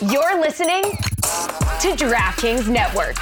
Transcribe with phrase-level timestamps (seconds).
[0.00, 3.16] You're listening to DraftKings Network.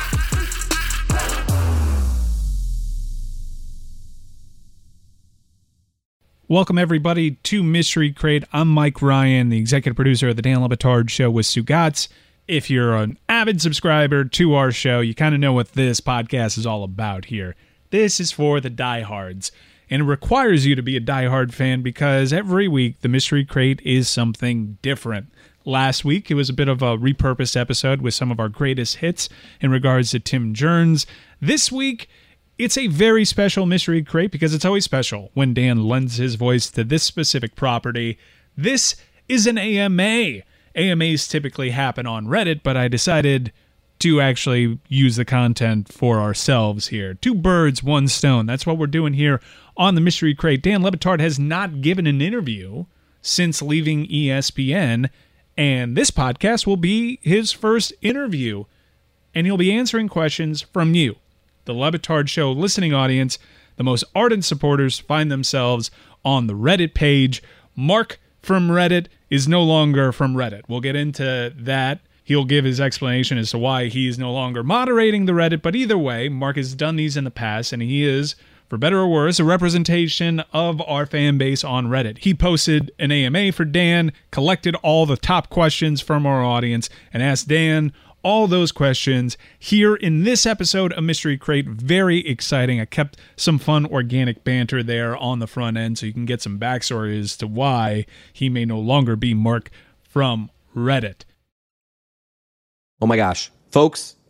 [6.49, 8.45] Welcome, everybody, to Mystery Crate.
[8.53, 12.09] I'm Mike Ryan, the executive producer of the Dan Le Batard Show with Stugotz.
[12.47, 16.59] If you're an avid subscriber to our show, you kind of know what this podcast
[16.59, 17.57] is all about here.
[17.89, 19.51] This is for the diehards,
[19.89, 23.81] and it requires you to be a diehard fan because every week the Mystery Crate
[23.81, 25.29] is something different.
[25.69, 28.99] Last week, it was a bit of a repurposed episode with some of our greatest
[28.99, 29.29] hits
[29.61, 31.07] in regards to Tim Jerns.
[31.41, 32.09] This week,
[32.57, 36.71] it's a very special mystery crate because it's always special when Dan lends his voice
[36.71, 38.17] to this specific property.
[38.57, 38.95] This
[39.29, 40.43] is an AMA.
[40.77, 43.53] AMAs typically happen on Reddit, but I decided
[43.99, 47.15] to actually use the content for ourselves here.
[47.15, 48.47] Two birds, one stone.
[48.47, 49.41] That's what we're doing here
[49.77, 50.63] on the Mystery Crate.
[50.63, 52.85] Dan Le Batard has not given an interview
[53.21, 55.11] since leaving ESPN,
[55.57, 58.65] and this podcast will be his first interview,
[59.35, 61.17] and he'll be answering questions from you
[61.67, 63.39] the Le Batard Show listening audience,
[63.77, 65.91] the most ardent supporters find themselves
[66.25, 67.43] on the Reddit page.
[67.75, 70.63] Mark from Reddit is no longer from Reddit.
[70.69, 72.01] We'll get into that.
[72.23, 75.77] He'll give his explanation as to why he is no longer moderating the Reddit, but
[75.77, 78.35] either way, Mark has done these in the past, and he is,
[78.69, 82.19] for better or worse, a representation of our fan base on Reddit.
[82.19, 87.23] He posted an AMA for Dan, collected all the top questions from our audience, and
[87.23, 91.69] asked Dan all those questions here in this episode of Mystery Crate.
[91.69, 92.81] Very exciting.
[92.81, 96.43] I kept some fun organic banter there on the front end so you can get
[96.43, 99.71] some backstory as to why he may no longer be Mark
[100.03, 101.25] from Reddit.
[103.01, 103.53] Oh my gosh.
[103.71, 104.17] Folks,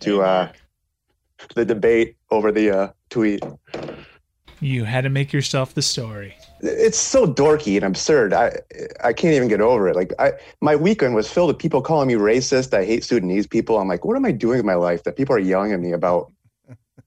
[0.00, 0.52] to uh,
[1.54, 3.42] the debate over the uh, tweet.
[4.60, 6.34] You had to make yourself the story.
[6.60, 8.32] It's so dorky and absurd.
[8.32, 8.58] I
[9.04, 9.94] I can't even get over it.
[9.94, 12.74] Like I, my weekend was filled with people calling me racist.
[12.74, 13.78] I hate Sudanese people.
[13.78, 15.92] I'm like, what am I doing with my life that people are yelling at me
[15.92, 16.32] about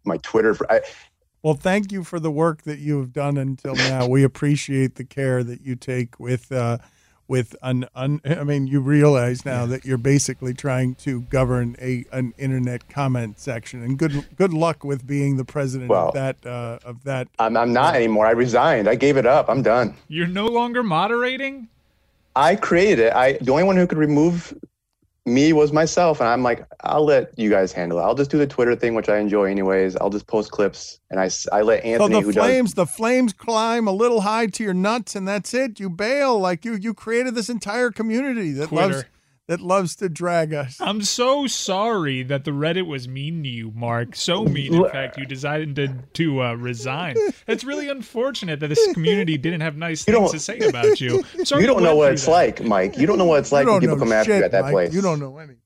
[0.05, 0.55] my Twitter?
[0.69, 0.79] I,
[1.43, 4.07] Well, thank you for the work that you have done until now.
[4.07, 6.77] We appreciate the care that you take with uh,
[7.31, 12.03] with an, un, I mean, you realize now that you're basically trying to govern a
[12.11, 16.45] an internet comment section, and good good luck with being the president Well, of that
[16.45, 17.29] uh, of that.
[17.39, 18.27] I'm I'm not anymore.
[18.27, 18.89] I resigned.
[18.89, 19.49] I gave it up.
[19.49, 19.95] I'm done.
[20.09, 21.69] You're no longer moderating?
[22.35, 23.13] I created it.
[23.13, 24.53] I the only one who could remove
[25.25, 28.01] me was myself, and I'm like, I'll let you guys handle it.
[28.01, 29.95] I'll just do the Twitter thing, which I enjoy anyways.
[29.97, 32.85] I'll just post clips, and i, I let anthony So Anthony, the who flames, the
[32.87, 35.79] flames climb a little high to your nuts, and that's it.
[35.79, 36.39] You bail.
[36.39, 39.09] Like you, you created this entire community that loves Twitter.
[39.47, 40.77] That loves to drag us.
[40.79, 44.15] I'm so sorry that the Reddit was mean to you, Mark.
[44.15, 47.15] So mean, in fact, you decided to, to uh, resign.
[47.47, 51.23] It's really unfortunate that this community didn't have nice You things to say about you.
[51.43, 52.31] Sorry You don't know what it's that.
[52.31, 52.97] like, Mike.
[52.97, 54.45] You don't know what it's like you when don't people know come after you shit,
[54.45, 54.71] at that Mike.
[54.73, 54.93] place.
[54.93, 55.57] You don't know anything.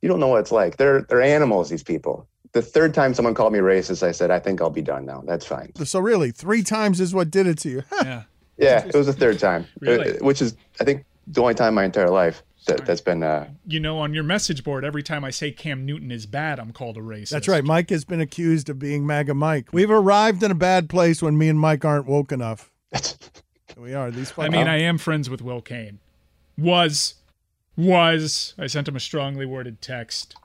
[0.00, 0.76] You don't know what it's like.
[0.78, 1.70] They're they're animals.
[1.70, 2.26] These people.
[2.52, 5.22] The third time someone called me racist, I said, I think I'll be done now.
[5.24, 5.72] That's fine.
[5.86, 7.82] So really, three times is what did it to you.
[8.02, 8.22] Yeah.
[8.58, 10.18] Yeah, it was the third time, Really?
[10.18, 13.22] Uh, which is I think the only time in my entire life that that's been.
[13.22, 16.58] Uh, You know, on your message board, every time I say Cam Newton is bad,
[16.58, 17.30] I'm called a racist.
[17.30, 17.64] That's right.
[17.64, 19.68] Mike has been accused of being MAGA Mike.
[19.72, 22.70] We've arrived in a bad place when me and Mike aren't woke enough.
[23.76, 24.10] we are.
[24.10, 24.30] These.
[24.32, 25.98] I fucking- mean, I am friends with Will Cain.
[26.58, 27.14] Was.
[27.76, 28.54] Was.
[28.58, 30.36] I sent him a strongly worded text.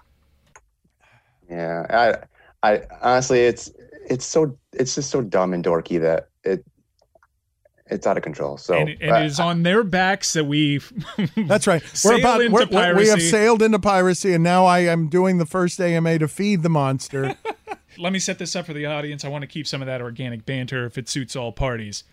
[1.49, 3.71] yeah, I I honestly, it's
[4.09, 6.63] it's so it's just so dumb and dorky that it
[7.89, 8.57] it's out of control.
[8.57, 10.81] So and and uh, it is on their backs that we.
[11.37, 11.83] That's right.
[12.03, 15.37] We're about into we're, we're- we have sailed into piracy, and now I am doing
[15.37, 17.35] the first AMA to feed the monster.
[17.97, 19.25] Let me set this up for the audience.
[19.25, 22.03] I want to keep some of that organic banter if it suits all parties.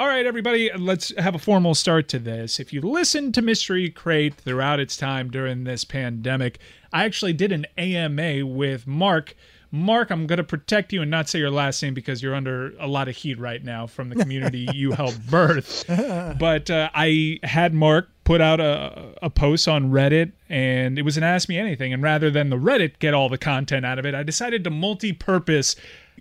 [0.00, 2.58] All right, everybody, let's have a formal start to this.
[2.58, 6.58] If you listen to Mystery Crate throughout its time during this pandemic,
[6.92, 9.36] I actually did an AMA with Mark.
[9.74, 12.76] Mark, I'm going to protect you and not say your last name because you're under
[12.78, 15.84] a lot of heat right now from the community you helped birth.
[15.88, 21.16] But uh, I had Mark put out a, a post on Reddit and it was
[21.16, 21.94] an Ask Me Anything.
[21.94, 24.70] And rather than the Reddit get all the content out of it, I decided to
[24.70, 25.74] multi purpose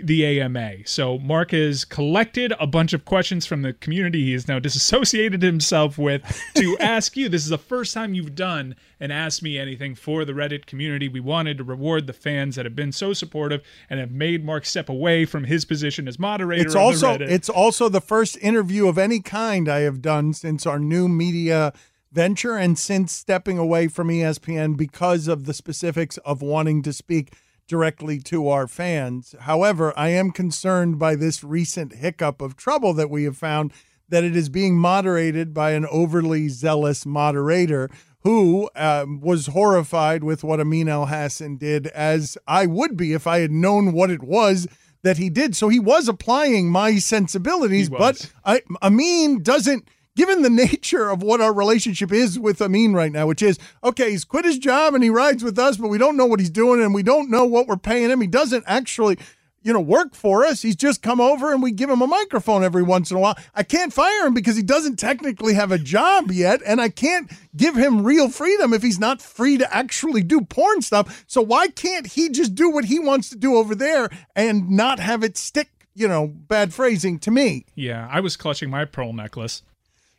[0.04, 0.86] the AMA.
[0.86, 5.42] So Mark has collected a bunch of questions from the community he has now disassociated
[5.42, 6.22] himself with
[6.56, 7.30] to ask you.
[7.30, 11.08] This is the first time you've done and asked Me Anything for the Reddit community.
[11.08, 14.66] We wanted to reward the fans that have been so supportive and have made Mark
[14.66, 16.66] step away from his position as moderator.
[16.66, 17.30] It's also the Reddit.
[17.30, 21.74] it's also the first interview of any kind I have done since our new media
[22.12, 27.34] venture and since stepping away from ESPN because of the specifics of wanting to speak
[27.68, 29.36] directly to our fans.
[29.42, 33.74] However, I am concerned by this recent hiccup of trouble that we have found
[34.10, 37.90] that it is being moderated by an overly zealous moderator
[38.24, 43.40] who um, was horrified with what Amin Elhassan did, as I would be if I
[43.40, 44.68] had known what it was
[45.04, 45.56] that he did.
[45.56, 48.00] So he was applying my sensibilities, was.
[48.00, 49.88] but I, Amin doesn't.
[50.16, 54.12] Given the nature of what our relationship is with Amin right now, which is okay,
[54.12, 56.50] he's quit his job and he rides with us, but we don't know what he's
[56.50, 58.20] doing and we don't know what we're paying him.
[58.22, 59.18] He doesn't actually,
[59.62, 60.62] you know, work for us.
[60.62, 63.38] He's just come over and we give him a microphone every once in a while.
[63.56, 67.32] I can't fire him because he doesn't technically have a job yet, and I can't
[67.56, 71.24] give him real freedom if he's not free to actually do porn stuff.
[71.28, 75.00] So why can't he just do what he wants to do over there and not
[75.00, 77.66] have it stick, you know, bad phrasing to me?
[77.76, 79.64] yeah, I was clutching my pearl necklace.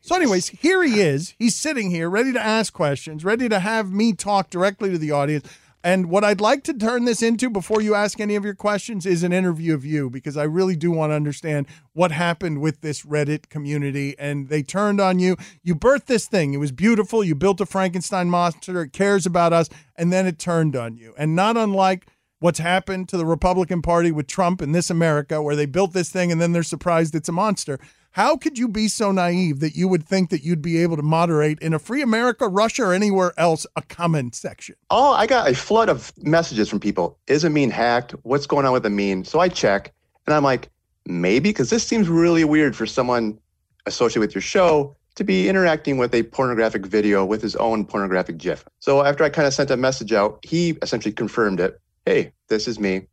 [0.05, 1.33] So, anyways, here he is.
[1.39, 5.13] He's sitting here, ready to ask questions, ready to have me talk directly to the
[5.13, 5.49] audience.
[5.85, 9.07] And what I'd like to turn this into before you ask any of your questions
[9.07, 12.81] is an interview of you, because I really do want to understand what happened with
[12.81, 14.17] this Reddit community.
[14.19, 15.37] And they turned on you.
[15.63, 16.53] You birthed this thing.
[16.53, 17.23] It was beautiful.
[17.23, 18.83] You built a Frankenstein monster.
[18.83, 19.69] It cares about us.
[19.95, 21.15] And then it turned on you.
[21.17, 22.09] And not unlike
[22.43, 26.11] what's happened to the Republican Party with Trump in this America, where they built this
[26.11, 27.79] thing and then they're surprised it's a monster.
[28.13, 31.03] How could you be so naive that you would think that you'd be able to
[31.03, 34.75] moderate in a free America, Russia, or anywhere else a comment section?
[34.91, 37.19] Oh, I got a flood of messages from people.
[37.27, 38.13] Is Amin hacked?
[38.23, 39.25] What's going on with Amin?
[39.25, 39.93] So I check
[40.27, 40.69] and I'm like,
[41.07, 43.39] maybe, because this seems really weird for someone
[43.87, 48.37] associated with your show to be interacting with a pornographic video with his own pornographic
[48.37, 48.65] GIF.
[48.81, 51.81] So after I kind of sent a message out, he essentially confirmed it.
[52.07, 53.07] Hey, this is me.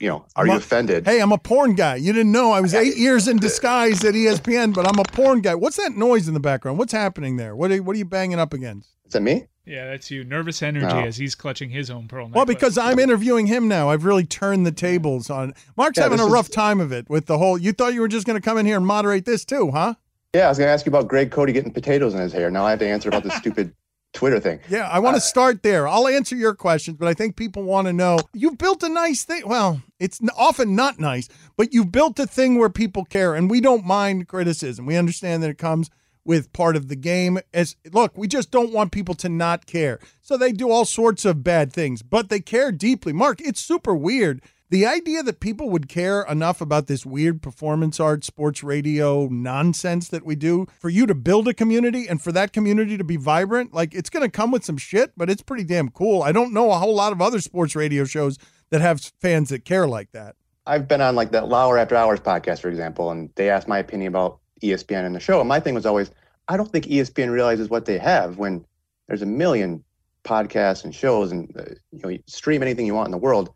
[0.00, 1.06] You know, are I'm you a- offended?
[1.06, 1.96] Hey, I'm a porn guy.
[1.96, 5.40] You didn't know I was eight years in disguise at ESPN, but I'm a porn
[5.40, 5.54] guy.
[5.54, 6.78] What's that noise in the background?
[6.78, 7.54] What's happening there?
[7.54, 8.88] What are, what are you banging up against?
[9.06, 9.46] Is that me?
[9.66, 10.24] Yeah, that's you.
[10.24, 11.00] Nervous energy No.
[11.04, 12.36] as he's clutching his own pearl necklace.
[12.36, 13.88] Well, because I'm interviewing him now.
[13.88, 15.54] I've really turned the tables on.
[15.76, 17.56] Mark's Yeah, having a rough is- time of it with the whole.
[17.56, 19.94] You thought you were just going to come in here and moderate this too, huh?
[20.34, 22.50] Yeah, I was going to ask you about Greg Cody getting potatoes in his hair.
[22.50, 23.72] Now I have to answer about this stupid
[24.14, 24.60] Twitter thing.
[24.70, 25.86] Yeah, I want to uh, start there.
[25.86, 29.24] I'll answer your questions, but I think people want to know you've built a nice
[29.24, 29.42] thing.
[29.46, 33.60] Well, it's often not nice, but you've built a thing where people care, and we
[33.60, 34.86] don't mind criticism.
[34.86, 35.90] We understand that it comes
[36.24, 37.38] with part of the game.
[37.52, 41.24] As look, we just don't want people to not care, so they do all sorts
[41.24, 43.12] of bad things, but they care deeply.
[43.12, 44.40] Mark, it's super weird.
[44.74, 50.08] The idea that people would care enough about this weird performance art, sports radio nonsense
[50.08, 53.14] that we do for you to build a community and for that community to be
[53.14, 56.24] vibrant, like it's going to come with some shit, but it's pretty damn cool.
[56.24, 58.36] I don't know a whole lot of other sports radio shows
[58.70, 60.34] that have fans that care like that.
[60.66, 63.78] I've been on like that Lauer After Hours podcast, for example, and they asked my
[63.78, 65.38] opinion about ESPN and the show.
[65.38, 66.10] And my thing was always,
[66.48, 68.66] I don't think ESPN realizes what they have when
[69.06, 69.84] there's a million
[70.24, 71.62] podcasts and shows and uh,
[71.92, 73.54] you know you stream anything you want in the world.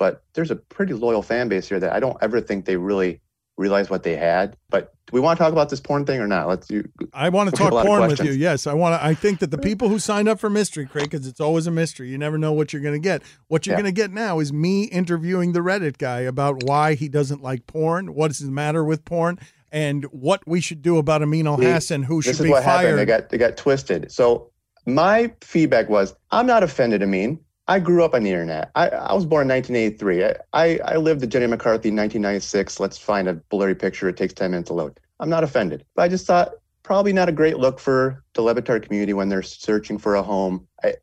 [0.00, 3.20] But there's a pretty loyal fan base here that I don't ever think they really
[3.58, 4.56] realize what they had.
[4.70, 6.48] But do we want to talk about this porn thing or not?
[6.48, 6.88] Let's you.
[7.12, 8.30] I want to talk porn with you.
[8.32, 9.04] Yes, I want to.
[9.04, 11.70] I think that the people who signed up for Mystery Crate, because it's always a
[11.70, 13.22] mystery, you never know what you're going to get.
[13.48, 13.82] What you're Yeah.
[13.82, 17.66] going to get now is me interviewing the Reddit guy about why he doesn't like
[17.66, 19.38] porn, what is the matter with porn,
[19.70, 22.50] and what we should do about Amin Al See, Hassan, who should this is be
[22.50, 22.98] what happened.
[22.98, 24.10] They got they got twisted.
[24.10, 24.50] So
[24.86, 27.06] my feedback was, I'm not offended.
[27.06, 27.38] Mean,
[27.70, 28.72] I grew up on the internet.
[28.74, 30.24] I, I was born in 1983.
[30.24, 32.80] I, I, I lived at Jenny McCarthy in 1996.
[32.80, 34.08] Let's find a blurry picture.
[34.08, 34.98] It takes 10 minutes to load.
[35.20, 38.56] I'm not offended, but I just thought probably not a great look for the Le
[38.56, 40.66] Batard community when they're searching for a home.
[40.82, 40.94] I,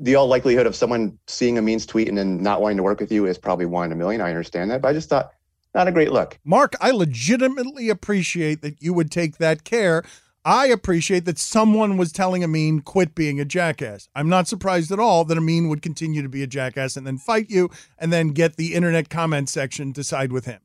[0.00, 3.10] the all likelihood of someone seeing Amin's tweet and then not wanting to work with
[3.10, 4.20] you is probably one in a million.
[4.20, 5.32] I understand that, but I just thought
[5.74, 6.38] not a great look.
[6.44, 10.04] Mark, I legitimately appreciate that you would take that care.
[10.44, 14.08] I appreciate that someone was telling Amin quit being a jackass.
[14.14, 17.16] I'm not surprised at all that Amin would continue to be a jackass and then
[17.16, 20.58] fight you and then get the internet comment section to side with him.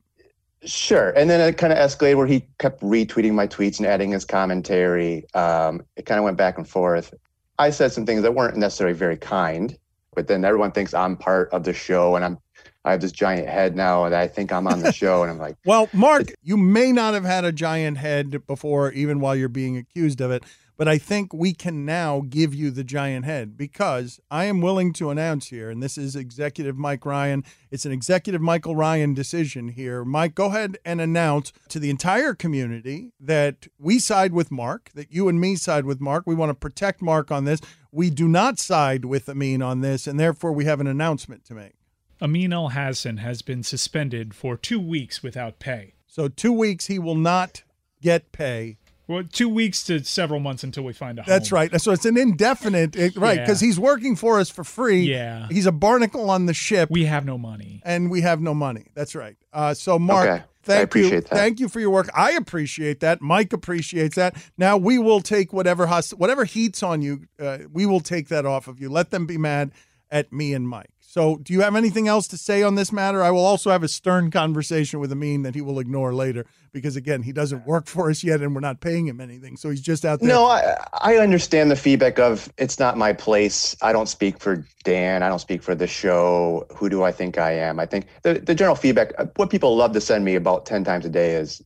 [0.64, 1.10] Sure.
[1.10, 4.24] And then it kind of escalated where he kept retweeting my tweets and adding his
[4.24, 5.24] commentary.
[5.34, 7.14] Um, it kind of went back and forth.
[7.60, 9.78] I said some things that weren't necessarily very kind,
[10.16, 12.38] but then everyone thinks I'm part of the show and I'm
[12.84, 15.38] I have this giant head now and I think I'm on the show and I'm
[15.38, 19.48] like, Well, Mark, you may not have had a giant head before, even while you're
[19.48, 20.44] being accused of it,
[20.78, 24.92] but I think we can now give you the giant head because I am willing
[24.94, 27.42] to announce here, and this is Executive Mike Ryan.
[27.72, 30.04] It's an Executive Michael Ryan decision here.
[30.04, 35.12] Mike, go ahead and announce to the entire community that we side with Mark, that
[35.12, 36.22] you and me side with Mark.
[36.28, 37.60] We want to protect Mark on this.
[37.90, 41.54] We do not side with Amin on this, and therefore we have an announcement to
[41.54, 41.77] make.
[42.20, 45.94] Amin Elhassan has been suspended for two weeks without pay.
[46.06, 47.62] So, two weeks he will not
[48.02, 51.28] get pay well, two weeks to several months until we find a home.
[51.30, 51.80] That's right.
[51.80, 53.38] So it's an indefinite, right?
[53.40, 53.66] Because Yeah.
[53.66, 55.00] he's working for us for free.
[55.04, 55.46] Yeah.
[55.50, 57.80] He's a barnacle on the ship, We have no money.
[57.86, 58.88] and we have no money.
[58.94, 59.36] That's right.
[59.50, 60.42] Uh, so, Mark, Okay.
[60.42, 60.82] I thank you.
[60.84, 61.36] appreciate that.
[61.36, 62.10] Thank you for your work.
[62.14, 63.22] I appreciate that.
[63.22, 64.36] Mike appreciates that.
[64.58, 67.22] Now we will take whatever hus- whatever heats on you.
[67.40, 68.90] Uh, we will take that off of you.
[68.90, 69.70] Let them be mad
[70.10, 70.90] at me and Mike.
[71.10, 73.22] So, do you have anything else to say on this matter?
[73.22, 76.96] I will also have a stern conversation with Amin that he will ignore later because,
[76.96, 79.56] again, he doesn't work for us yet and we're not paying him anything.
[79.56, 80.28] So, he's just out there.
[80.28, 83.74] No, I, I understand the feedback of it's not my place.
[83.80, 85.22] I don't speak for Dan.
[85.22, 86.66] I don't speak for the show.
[86.76, 87.80] Who do I think I am?
[87.80, 90.84] I think the, the general feedback, uh, what people love to send me about 10
[90.84, 91.62] times a day is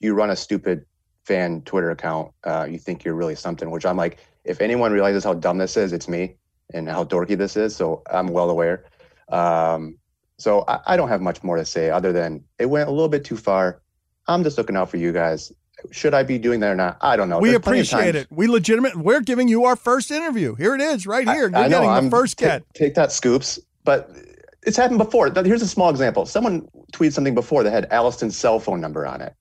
[0.00, 0.86] you run a stupid
[1.26, 2.32] fan Twitter account.
[2.44, 5.76] Uh, you think you're really something, which I'm like, if anyone realizes how dumb this
[5.76, 6.36] is, it's me
[6.74, 7.74] and how dorky this is.
[7.74, 8.84] So I'm well aware.
[9.28, 9.98] Um,
[10.38, 13.08] so I, I don't have much more to say other than it went a little
[13.08, 13.80] bit too far.
[14.28, 15.52] I'm just looking out for you guys.
[15.92, 16.96] Should I be doing that or not?
[17.00, 17.38] I don't know.
[17.38, 18.26] We There's appreciate it.
[18.30, 18.96] We legitimate.
[18.96, 20.54] We're giving you our first interview.
[20.54, 21.48] Here it is, right here.
[21.48, 22.62] You're I know, getting I'm- the first ta- cat.
[22.74, 23.58] Take that, scoops.
[23.84, 24.10] But
[24.66, 25.30] it's happened before.
[25.30, 26.26] Here's a small example.
[26.26, 29.34] Someone tweeted something before that had Allison's cell phone number on it,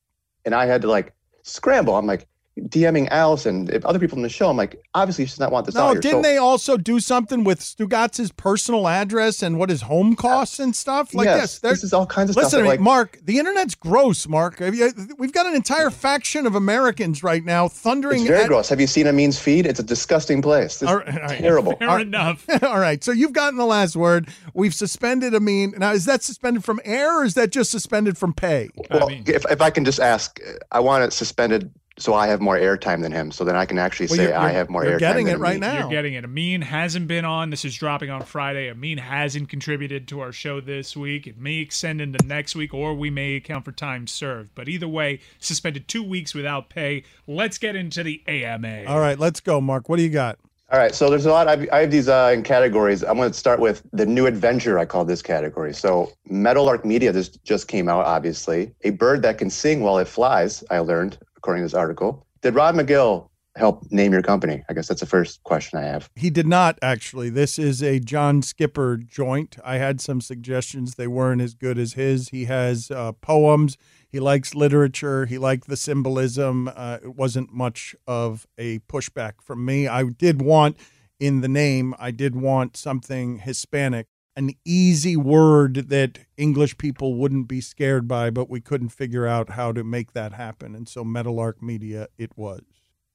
[0.43, 1.13] and I had to like
[1.43, 1.95] scramble.
[1.95, 3.69] I'm like DMing Allison.
[3.71, 5.87] If other people in the show, I'm like, obviously she does not want this out
[5.87, 6.01] No, here.
[6.01, 10.57] didn't So- they also do something with Stugotz's personal address and what his home costs
[10.59, 11.59] and stuff like yes, this?
[11.59, 12.59] There- this is all kinds of Listen stuff.
[12.59, 13.19] Listen, like, Mark.
[13.23, 14.59] The internet's gross, Mark.
[14.61, 18.21] We've got an entire faction of Americans right now thundering.
[18.21, 18.69] it's very at- gross.
[18.69, 19.65] Have you seen Amin's feed?
[19.65, 20.81] It's a disgusting place.
[20.81, 21.39] It's All right, all right.
[21.39, 21.75] terrible.
[21.75, 22.45] Fair enough.
[22.63, 24.29] All right, so you've gotten the last word.
[24.53, 25.73] We've suspended Amin.
[25.77, 28.69] Now, is that suspended from air or is that just suspended from pay?
[28.89, 30.39] Well, mean- if, if I can just ask,
[30.71, 33.79] I want it suspended so I have more airtime than him, so then I can
[33.79, 34.85] actually Well, say you're- I you're- have more airtime.
[34.89, 34.99] you're airtime.
[34.99, 35.59] getting than it right Amin.
[35.61, 35.79] now.
[35.79, 36.23] You're getting it.
[36.25, 37.49] Amin hasn't been on.
[37.51, 38.69] This is dropping on Friday.
[38.69, 41.25] Amin hasn't contributed to our show this week.
[41.25, 44.51] It may extend into next week, or we may account for time served.
[44.55, 47.03] But either way, suspended two weeks without pay.
[47.27, 48.83] Let's get into the AMA.
[48.87, 49.87] All right, let's go, Mark.
[49.87, 50.37] What do you got?
[50.71, 51.47] All right, so there's a lot.
[51.47, 53.03] I, I have these uh, in categories.
[53.03, 54.79] I'm going to start with the new adventure.
[54.79, 55.73] I call this category.
[55.75, 58.05] So Meadowlark Media this just came out.
[58.05, 60.63] Obviously, a bird that can sing while it flies.
[60.71, 62.25] I learned according to this article.
[62.41, 64.63] Did Rod McGill help name your company?
[64.67, 66.09] I guess that's the first question I have.
[66.15, 67.29] He did not actually.
[67.29, 69.57] This is a John Skipper joint.
[69.63, 70.95] I had some suggestions.
[70.95, 72.29] They weren't as good as his.
[72.29, 73.77] He has uh, poems.
[74.09, 75.27] He likes literature.
[75.27, 76.67] He liked the symbolism.
[76.75, 79.87] Uh, it wasn't much of a pushback from me.
[79.87, 80.77] I did want
[81.19, 87.47] in the name, I did want something Hispanic, an easy word that English people wouldn't
[87.47, 90.75] be scared by, but we couldn't figure out how to make that happen.
[90.75, 92.61] And so Meadowlark Media it was.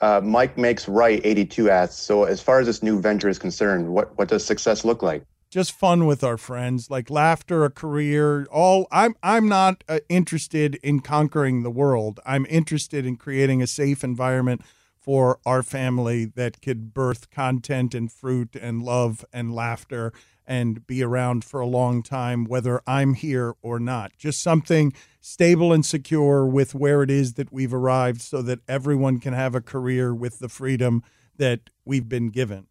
[0.00, 1.96] Uh, Mike makes right 82 asks.
[1.96, 5.24] So as far as this new venture is concerned, what what does success look like?
[5.50, 10.76] just fun with our friends like laughter a career all i'm i'm not uh, interested
[10.76, 14.62] in conquering the world i'm interested in creating a safe environment
[14.96, 20.12] for our family that could birth content and fruit and love and laughter
[20.50, 25.72] and be around for a long time whether i'm here or not just something stable
[25.72, 29.60] and secure with where it is that we've arrived so that everyone can have a
[29.60, 31.02] career with the freedom
[31.36, 32.66] that we've been given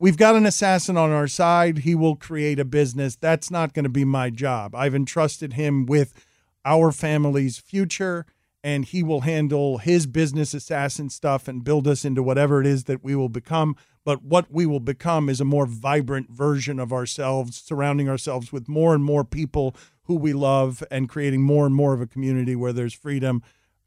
[0.00, 1.80] we've got an assassin on our side.
[1.80, 3.14] He will create a business.
[3.14, 4.74] That's not going to be my job.
[4.74, 6.14] I've entrusted him with
[6.64, 8.26] our family's future,
[8.62, 12.84] and he will handle his business assassin stuff and build us into whatever it is
[12.84, 13.74] that we will become.
[14.04, 18.68] But what we will become is a more vibrant version of ourselves, surrounding ourselves with
[18.68, 19.74] more and more people
[20.04, 23.42] who we love and creating more and more of a community where there's freedom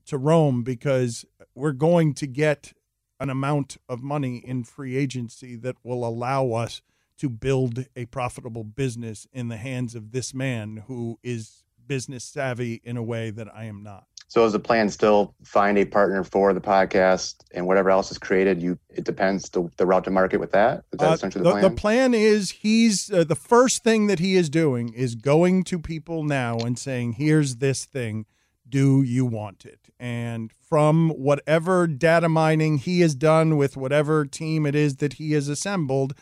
[0.05, 1.25] to roam because
[1.55, 2.73] we're going to get
[3.19, 6.81] an amount of money in free agency that will allow us
[7.17, 12.81] to build a profitable business in the hands of this man who is business savvy
[12.83, 14.12] in a way that I am not.
[14.33, 18.17] So is the plan still find a partner for the podcast and whatever else is
[18.17, 18.63] created?
[18.63, 20.85] You it depends the, the route to market with that.
[20.91, 21.61] Is that Uh, essentially the, the, plan?
[21.61, 25.77] the plan is he's uh, the first thing that he is doing is going to
[25.77, 28.25] people now and saying, "Here's this thing.
[28.67, 29.91] do you want it?
[29.99, 35.33] And from whatever data mining he has done with whatever team it is that he
[35.33, 36.15] has assembled,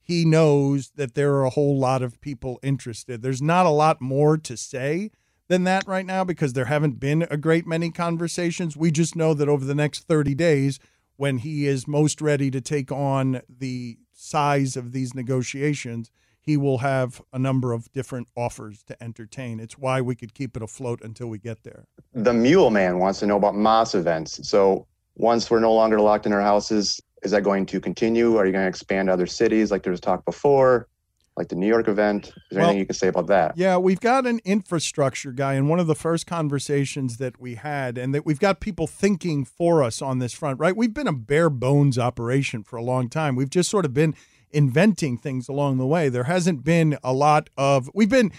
[0.00, 3.22] he knows that there are a whole lot of people interested.
[3.22, 5.10] There's not a lot more to say
[5.48, 8.76] than that right now because there haven't been a great many conversations.
[8.76, 10.78] We just know that over the next 30 days,
[11.16, 16.10] when he is most ready to take on the size of these negotiations,
[16.40, 19.58] he will have a number of different offers to entertain.
[19.58, 21.86] It's why we could keep it afloat until we get there.
[22.12, 24.48] The Mule Man wants to know about Moss events.
[24.48, 24.86] So
[25.16, 28.36] once we're no longer locked in our houses, is that going to continue?
[28.36, 30.88] Are you going to expand to other cities like there was talk before?
[31.36, 32.28] Like the New York event.
[32.28, 33.56] Is there well, anything you can say about that?
[33.56, 37.98] Yeah, we've got an infrastructure guy, and one of the first conversations that we had,
[37.98, 40.76] and that we've got people thinking for us on this front, right?
[40.76, 43.36] We've been a bare bones operation for a long time.
[43.36, 44.14] We've just sort of been
[44.50, 46.08] inventing things along the way.
[46.08, 48.32] There hasn't been a lot of, we've been,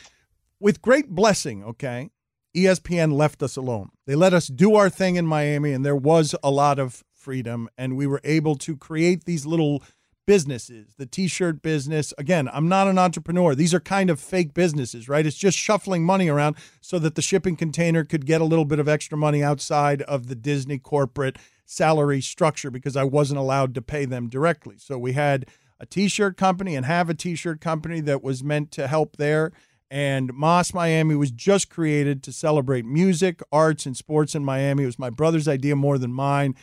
[0.59, 2.09] with great blessing, okay?
[2.55, 3.89] ESPN left us alone.
[4.07, 7.69] They let us do our thing in Miami, and there was a lot of freedom,
[7.77, 9.83] and we were able to create these little
[10.27, 12.13] businesses, the t shirt business.
[12.19, 13.55] Again, I'm not an entrepreneur.
[13.55, 15.25] These are kind of fake businesses, right?
[15.25, 18.77] It's just shuffling money around so that the shipping container could get a little bit
[18.77, 23.81] of extra money outside of the Disney corporate salary structure because I wasn't allowed to
[23.81, 24.75] pay them directly.
[24.77, 25.47] So we had
[25.79, 29.15] a t shirt company and have a t shirt company that was meant to help
[29.17, 29.51] there.
[29.89, 34.83] And Moss Miami was just created to celebrate music, arts, and sports in Miami.
[34.83, 36.55] It was my brother's idea more than mine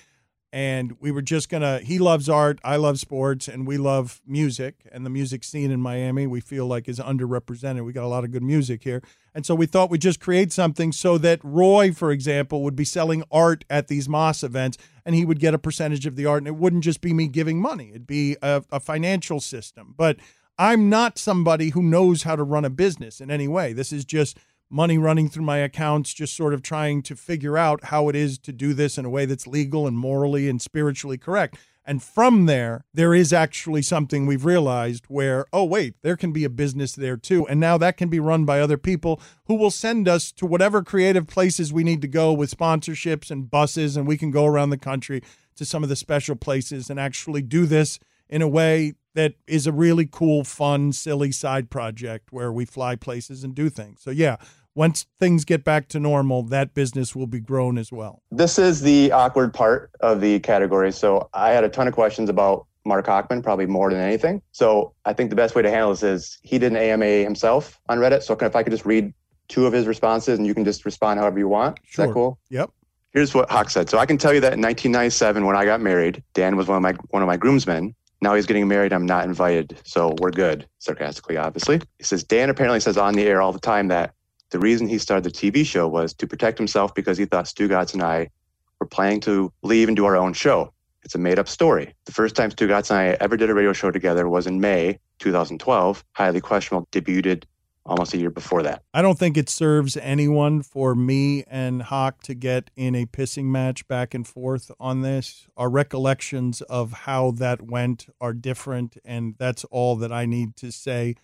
[0.54, 4.86] and we were just gonna he loves art i love sports and we love music
[4.92, 7.84] and the music scene in miami we feel like is underrepresented.
[7.84, 9.02] We got a lot of good music here.
[9.34, 12.84] And so we thought we'd just create something so that roy for example would be
[12.84, 16.38] selling art at these moss events and he would get a percentage of the art
[16.38, 17.90] and it wouldn't just be me giving money.
[17.90, 19.94] It'd be a, a financial system.
[19.96, 20.18] But
[20.56, 23.72] i'm not somebody who knows how to run a business in any way.
[23.72, 24.38] This is just
[24.74, 28.38] money running through my accounts, just sort of trying to figure out how it is
[28.38, 31.56] to do this in a way that's legal and morally and spiritually correct.
[31.86, 36.42] And from there, there is actually something we've realized where, oh, wait, there can be
[36.42, 37.46] a business there too.
[37.46, 40.82] And now that can be run by other people who will send us to whatever
[40.82, 43.96] creative places we need to go with sponsorships and buses.
[43.96, 45.22] And we can go around the country
[45.54, 49.66] to some of the special places and actually do this in a way that is
[49.66, 54.00] a really cool, fun, silly side project where we fly places and do things.
[54.02, 54.36] So, yeah,
[54.74, 58.22] once things get back to normal, that business will be grown as well.
[58.30, 60.92] This is the awkward part of the category.
[60.92, 64.42] So I had a ton of questions about Mark Hochman, probably more than anything.
[64.52, 67.80] So I think the best way to handle this is he did an AMA himself
[67.88, 68.22] on Reddit.
[68.22, 69.12] So if I could just read
[69.48, 71.78] two of his responses and you can just respond however you want.
[71.84, 72.04] Sure.
[72.04, 72.38] Is that cool?
[72.50, 72.70] Yep.
[73.12, 73.88] Here's what Hawk said.
[73.88, 76.76] So I can tell you that in 1997, when I got married, Dan was one
[76.76, 77.94] of my one of my groomsmen.
[78.20, 78.92] Now he's getting married.
[78.92, 80.66] I'm not invited, so we're good.
[80.78, 81.80] Sarcastically, obviously.
[81.98, 84.14] He says Dan apparently says on the air all the time that
[84.54, 87.92] the reason he started the TV show was to protect himself because he thought Stugotz
[87.92, 88.30] and I
[88.78, 90.72] were planning to leave and do our own show.
[91.02, 91.92] It's a made up story.
[92.04, 95.00] The first time Stugotz and I ever did a radio show together was in May
[95.18, 96.04] 2012.
[96.12, 97.42] Highly Questionable debuted
[97.84, 98.84] almost a year before that.
[98.94, 103.46] I don't think it serves anyone for me and Hawk to get in a pissing
[103.46, 105.48] match back and forth on this.
[105.56, 110.70] Our recollections of how that went are different, and that's all that I need to
[110.70, 111.16] say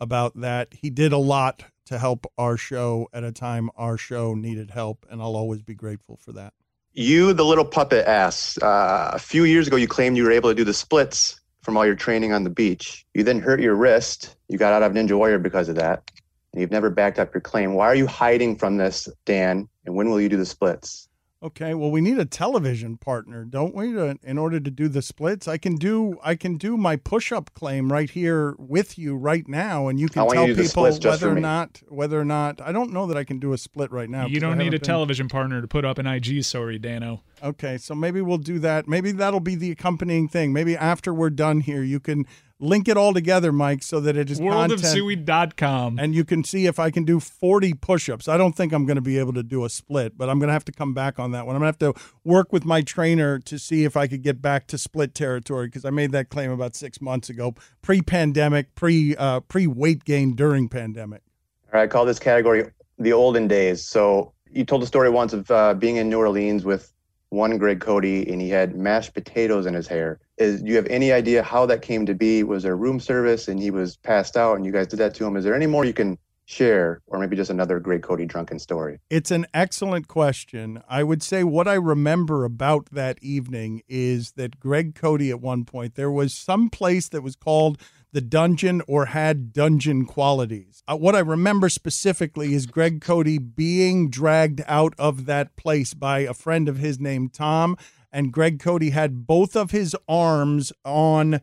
[0.00, 0.68] about that.
[0.72, 5.06] He did a lot to help our show at a time our show needed help,
[5.10, 6.52] and I'll always be grateful for that.
[6.92, 10.50] You, the little puppet ass, uh, a few years ago, you claimed you were able
[10.50, 13.04] to do the splits from all your training on the beach.
[13.12, 14.36] You then hurt your wrist.
[14.48, 16.10] You got out of Ninja Warrior because of that.
[16.52, 17.74] And you've never backed up your claim.
[17.74, 19.68] Why are you hiding from this, Dan?
[19.84, 21.08] And when will you do the splits?
[21.42, 25.02] Okay, well, we need a television partner, don't we, to, in order to do the
[25.02, 25.46] splits?
[25.46, 29.88] I can do I can do my push-up claim right here with you right now,
[29.88, 33.06] and you can tell you people whether or not whether or not I don't know
[33.06, 34.26] that I can do a split right now.
[34.26, 34.80] You don't need a been...
[34.80, 37.22] television partner to put up an IG story, Dano.
[37.42, 38.88] Okay, so maybe we'll do that.
[38.88, 40.54] Maybe that'll be the accompanying thing.
[40.54, 42.26] Maybe after we're done here, you can
[42.58, 45.98] link it all together, Mike, so that it is worldofzooey.com.
[45.98, 48.28] And you can see if I can do 40 push ups.
[48.28, 50.48] I don't think I'm going to be able to do a split, but I'm going
[50.48, 51.56] to have to come back on that one.
[51.56, 54.40] I'm going to have to work with my trainer to see if I could get
[54.40, 58.74] back to split territory because I made that claim about six months ago, pre pandemic,
[58.74, 61.22] pre uh, pre weight gain during pandemic.
[61.66, 63.84] All right, I call this category the olden days.
[63.84, 66.92] So you told a story once of uh, being in New Orleans with
[67.30, 70.20] one Greg Cody, and he had mashed potatoes in his hair.
[70.38, 72.42] Is do you have any idea how that came to be?
[72.42, 75.26] Was there room service and he was passed out and you guys did that to
[75.26, 75.36] him?
[75.36, 79.00] Is there any more you can share or maybe just another Greg Cody drunken story?
[79.10, 80.82] It's an excellent question.
[80.88, 85.64] I would say what I remember about that evening is that Greg Cody at one
[85.64, 87.80] point there was some place that was called
[88.16, 90.82] the dungeon or had dungeon qualities.
[90.88, 96.20] Uh, what I remember specifically is Greg Cody being dragged out of that place by
[96.20, 97.76] a friend of his named Tom,
[98.10, 101.42] and Greg Cody had both of his arms on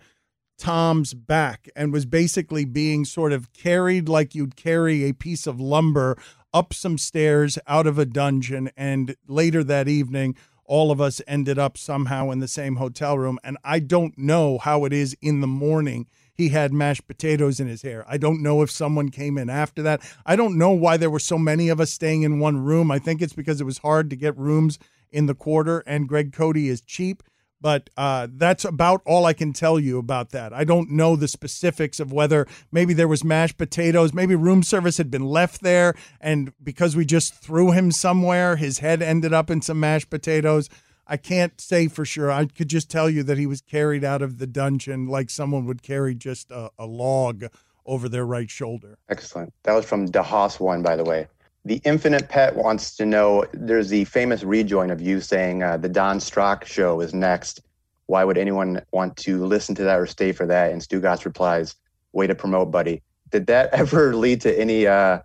[0.57, 5.61] Tom's back and was basically being sort of carried like you'd carry a piece of
[5.61, 6.17] lumber
[6.55, 8.71] up some stairs out of a dungeon.
[8.75, 13.37] And later that evening, all of us ended up somehow in the same hotel room.
[13.43, 16.07] And I don't know how it is in the morning.
[16.33, 18.03] He had mashed potatoes in his hair.
[18.07, 20.01] I don't know if someone came in after that.
[20.25, 22.89] I don't know why there were so many of us staying in one room.
[22.89, 24.79] I think it's because it was hard to get rooms
[25.11, 27.23] in the quarter, and Greg Cody is cheap.
[27.61, 30.51] But uh, that's about all I can tell you about that.
[30.51, 34.97] I don't know the specifics of whether maybe there was mashed potatoes, maybe room service
[34.97, 39.49] had been left there, and because we just threw him somewhere, his head ended up
[39.49, 40.67] in some mashed potatoes.
[41.05, 42.31] I can't say for sure.
[42.31, 45.65] I could just tell you that he was carried out of the dungeon like someone
[45.65, 47.45] would carry just a, a log
[47.85, 48.97] over their right shoulder.
[49.09, 49.53] Excellent.
[49.63, 51.27] That was from DeHaas one, by the way.
[51.65, 55.89] The Infinite Pet wants to know there's the famous rejoin of you saying uh, the
[55.89, 57.61] Don Strock show is next.
[58.07, 60.71] Why would anyone want to listen to that or stay for that?
[60.71, 61.75] And Stugotz replies,
[62.11, 63.01] way to promote, buddy.
[63.29, 65.19] Did that ever lead to any, uh,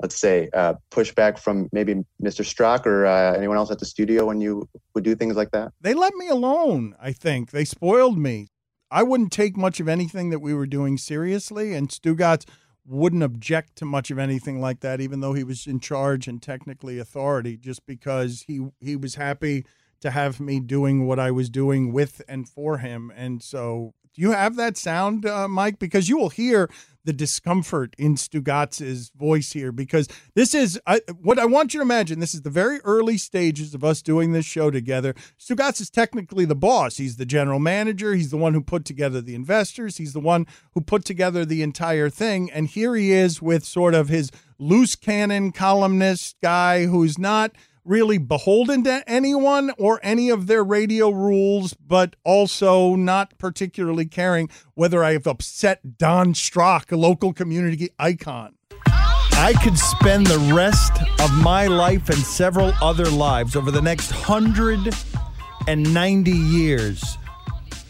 [0.00, 2.44] let's say, uh, pushback from maybe Mr.
[2.44, 5.72] Strock or uh, anyone else at the studio when you would do things like that?
[5.80, 7.50] They let me alone, I think.
[7.50, 8.48] They spoiled me.
[8.90, 12.48] I wouldn't take much of anything that we were doing seriously, and Stugotz
[12.86, 16.40] wouldn't object to much of anything like that, even though he was in charge and
[16.42, 19.66] technically authority, just because he he was happy
[20.00, 23.12] to have me doing what I was doing with and for him.
[23.14, 25.78] And so, do you have that sound, uh, Mike?
[25.78, 26.68] Because you will hear
[27.04, 31.82] the discomfort in Stugotz's voice here because this is I, what I want you to
[31.82, 32.18] imagine.
[32.18, 35.14] This is the very early stages of us doing this show together.
[35.38, 36.96] Stugotz is technically the boss.
[36.96, 38.12] He's the general manager.
[38.12, 39.98] He's the one who put together the investors.
[39.98, 42.50] He's the one who put together the entire thing.
[42.50, 47.52] And here he is with sort of his loose cannon columnist guy who's not
[47.88, 54.50] really beholden to anyone or any of their radio rules, but also not particularly caring
[54.74, 58.56] whether I have upset Don Strock, a local community icon.
[58.86, 64.12] I could spend the rest of my life and several other lives over the next
[64.12, 67.16] 190 years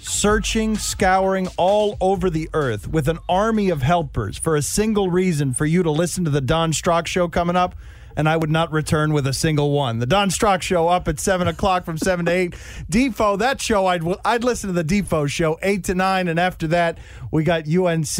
[0.01, 5.55] searching, scouring all over the earth with an army of helpers for a single reason
[5.55, 7.75] for you to listen to the Don Strock show coming up
[8.19, 10.01] and I would not return with a single one.
[10.01, 12.53] The Don Strock Show up at seven o'clock from seven to eight.
[12.91, 16.67] Defo, that show I'd I'd listen to the Defo Show eight to nine, and after
[16.67, 16.99] that
[17.33, 18.19] we got UNC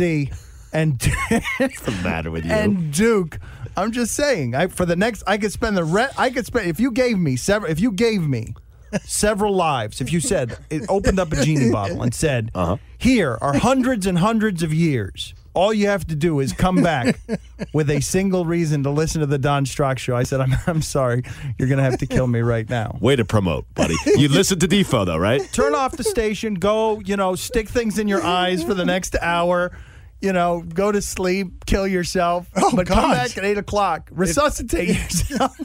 [0.73, 1.03] and
[1.59, 2.53] What's the matter with you?
[2.53, 3.39] and Duke.
[3.77, 6.69] I'm just saying, I for the next I could spend the re- I could spend
[6.69, 8.55] if you gave me several if you gave me
[9.03, 12.77] several lives, if you said it opened up a genie bottle and said, Uh-huh.
[12.97, 17.19] "Here are hundreds and hundreds of years." All you have to do is come back
[17.73, 20.15] with a single reason to listen to the Don Strock show.
[20.15, 21.25] I said, I'm, I'm sorry.
[21.59, 22.97] You're going to have to kill me right now.
[23.01, 23.97] Way to promote, buddy.
[24.07, 25.43] You listen to Defo, though, right?
[25.53, 29.17] Turn off the station, go, you know, stick things in your eyes for the next
[29.21, 29.77] hour.
[30.21, 34.11] You know, go to sleep, kill yourself, oh, but come back at eight o'clock.
[34.13, 35.57] Resuscitate yourself.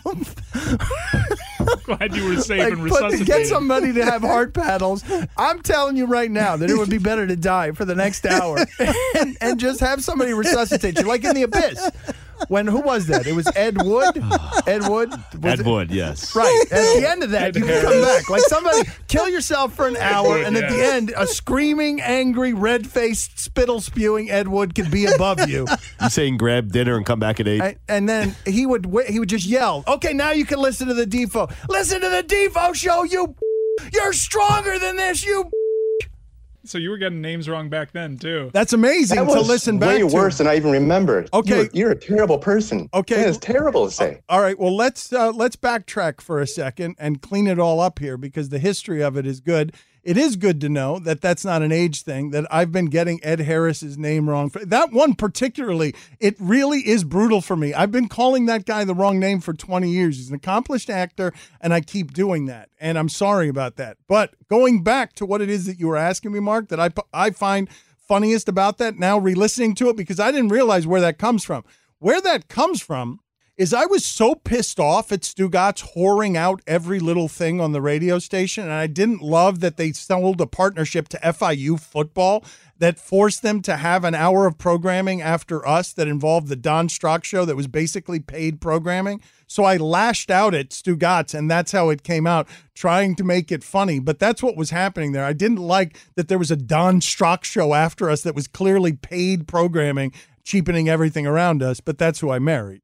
[1.84, 3.28] Glad you were safe Like, and put- resuscitated.
[3.28, 5.04] get somebody to have heart paddles.
[5.38, 8.26] I'm telling you right now that it would be better to die for the next
[8.26, 8.58] hour
[9.20, 11.90] and, and just have somebody resuscitate you, like in the abyss.
[12.48, 13.26] When who was that?
[13.28, 14.18] It was Ed Wood.
[14.68, 15.10] Ed Wood.
[15.12, 16.36] Was Ed it- Wood, yes.
[16.36, 16.66] Right.
[16.72, 18.30] At the end of that, you can come back.
[18.30, 22.88] Like somebody kill yourself for an hour, and at the end, a screaming, angry, red
[22.88, 25.66] faced, spittle spewing Ed Wood could be above you.
[26.02, 27.62] You saying grab dinner and come back at eight?
[27.62, 30.94] I- and then he would he would just yell, "Okay, now you can listen to
[30.94, 31.52] the Defo.
[31.70, 33.36] Listen to the Defo show, you.
[33.94, 35.50] You're stronger than this, you."
[36.66, 38.50] So you were getting names wrong back then too.
[38.54, 40.08] That's amazing That to listen back way to.
[40.08, 41.30] worse than I even remembered.
[41.34, 41.58] Okay.
[41.58, 42.90] You're, you're a terrible person.
[42.94, 43.16] Okay.
[43.16, 44.22] That is terrible to say.
[44.30, 48.00] All right, well let's uh, let's backtrack for a second and clean it all up
[48.00, 49.74] here because the history of it is good.
[50.04, 52.32] It is good to know that that's not an age thing.
[52.32, 54.52] That I've been getting Ed Harris's name wrong.
[54.62, 57.74] That one particularly, it really is brutal for me.
[57.74, 60.18] I've been calling that guy the wrong name for 20 years.
[60.18, 63.98] He's an accomplished actor, and I keep doing that, and I'm sorry about that.
[64.10, 66.90] But going back to what it is that you were asking me, Mark, that I
[67.14, 71.18] I find funniest about that now, re-listening to it because I didn't realize where that
[71.18, 71.64] comes from.
[72.00, 73.22] Where that comes from
[73.56, 77.82] is I was so pissed off at Stugotz whoring out every little thing on the
[77.82, 82.44] radio station, and I didn't love that they sold a partnership to FIU football
[82.80, 86.90] that forced them to have an hour of programming after us that involved the Don
[86.90, 89.22] Strock show that was basically paid programming.
[89.46, 93.52] So I lashed out at Stugotz, and that's how it came out, trying to make
[93.52, 94.00] it funny.
[94.00, 95.26] But that's what was happening there.
[95.26, 98.94] I didn't like that there was a Don Strock show after us that was clearly
[98.94, 100.12] paid programming,
[100.44, 101.80] cheapening everything around us.
[101.80, 102.83] But that's who I married.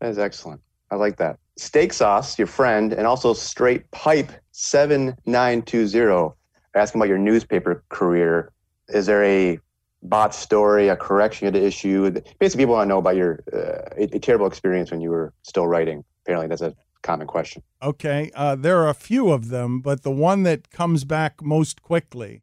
[0.00, 0.60] That is excellent.
[0.90, 1.38] I like that.
[1.56, 6.34] Steak Sauce, your friend, and also Straight Pipe 7920
[6.74, 8.52] asking about your newspaper career.
[8.88, 9.58] Is there a
[10.02, 12.10] bot story, a correction you had to issue?
[12.38, 15.32] Basically, people want to know about your uh, a, a terrible experience when you were
[15.42, 16.04] still writing.
[16.24, 17.62] Apparently, that's a common question.
[17.82, 18.30] Okay.
[18.34, 22.42] Uh, there are a few of them, but the one that comes back most quickly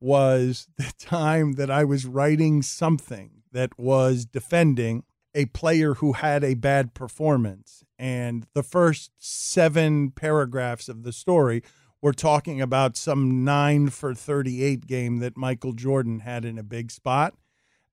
[0.00, 6.42] was the time that I was writing something that was defending a player who had
[6.42, 7.84] a bad performance.
[7.98, 11.62] And the first seven paragraphs of the story
[12.00, 16.90] were talking about some nine for 38 game that Michael Jordan had in a big
[16.90, 17.34] spot.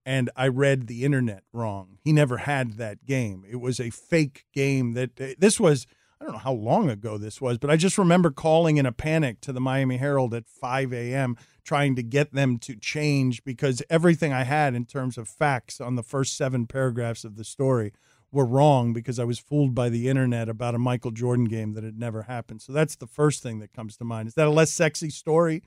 [0.06, 1.98] And I read the internet wrong.
[2.04, 3.43] He never had that game.
[3.50, 5.88] It was a fake game that uh, this was.
[6.26, 8.92] I don't know how long ago this was, but I just remember calling in a
[8.92, 11.38] panic to the Miami Herald at 5 a.m.
[11.64, 15.94] trying to get them to change because everything I had in terms of facts on
[15.94, 17.94] the first seven paragraphs of the story
[18.32, 21.84] were wrong because I was fooled by the internet about a Michael Jordan game that
[21.84, 22.64] had never happened.
[22.64, 24.28] So that's the first thing that comes to mind.
[24.28, 25.62] Is that a less sexy story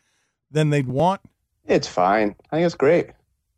[0.51, 1.21] than they'd want?
[1.67, 2.35] It's fine.
[2.51, 3.11] I think it's great.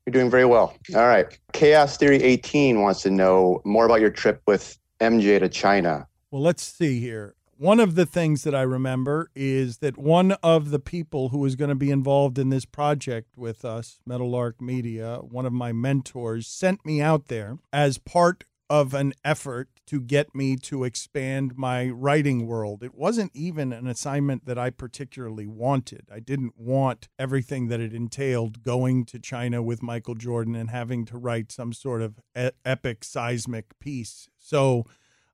[0.05, 0.77] You're doing very well.
[0.95, 1.27] All right.
[1.55, 6.07] Chaos Theory 18 wants to know more about your trip with MJ to China.
[6.31, 7.35] Well, let's see here.
[7.57, 11.57] One of the things that I remember is that one of the people who was
[11.57, 16.47] going to be involved in this project with us, Meadowlark Media, one of my mentors,
[16.47, 21.89] sent me out there as part of an effort to get me to expand my
[21.89, 22.85] writing world.
[22.85, 26.07] It wasn't even an assignment that I particularly wanted.
[26.11, 31.05] I didn't want everything that it entailed going to China with Michael Jordan and having
[31.07, 32.21] to write some sort of
[32.65, 34.29] epic seismic piece.
[34.39, 34.87] So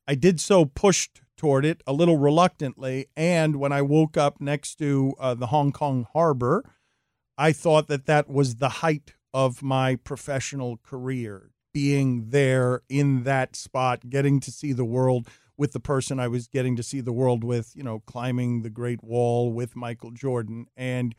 [0.06, 3.06] I did so pushed toward it a little reluctantly.
[3.16, 6.64] And when I woke up next to uh, the Hong Kong harbor,
[7.36, 13.54] I thought that that was the height of my professional career being there in that
[13.54, 17.12] spot, getting to see the world with the person I was getting to see the
[17.12, 20.66] world with, you know, climbing the Great Wall with Michael Jordan.
[20.76, 21.14] And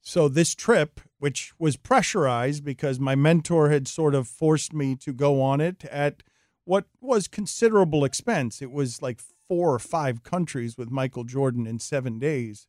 [0.00, 5.12] so this trip, which was pressurized because my mentor had sort of forced me to
[5.12, 6.22] go on it at
[6.68, 8.60] what was considerable expense.
[8.60, 12.66] It was like four or five countries with Michael Jordan in seven days.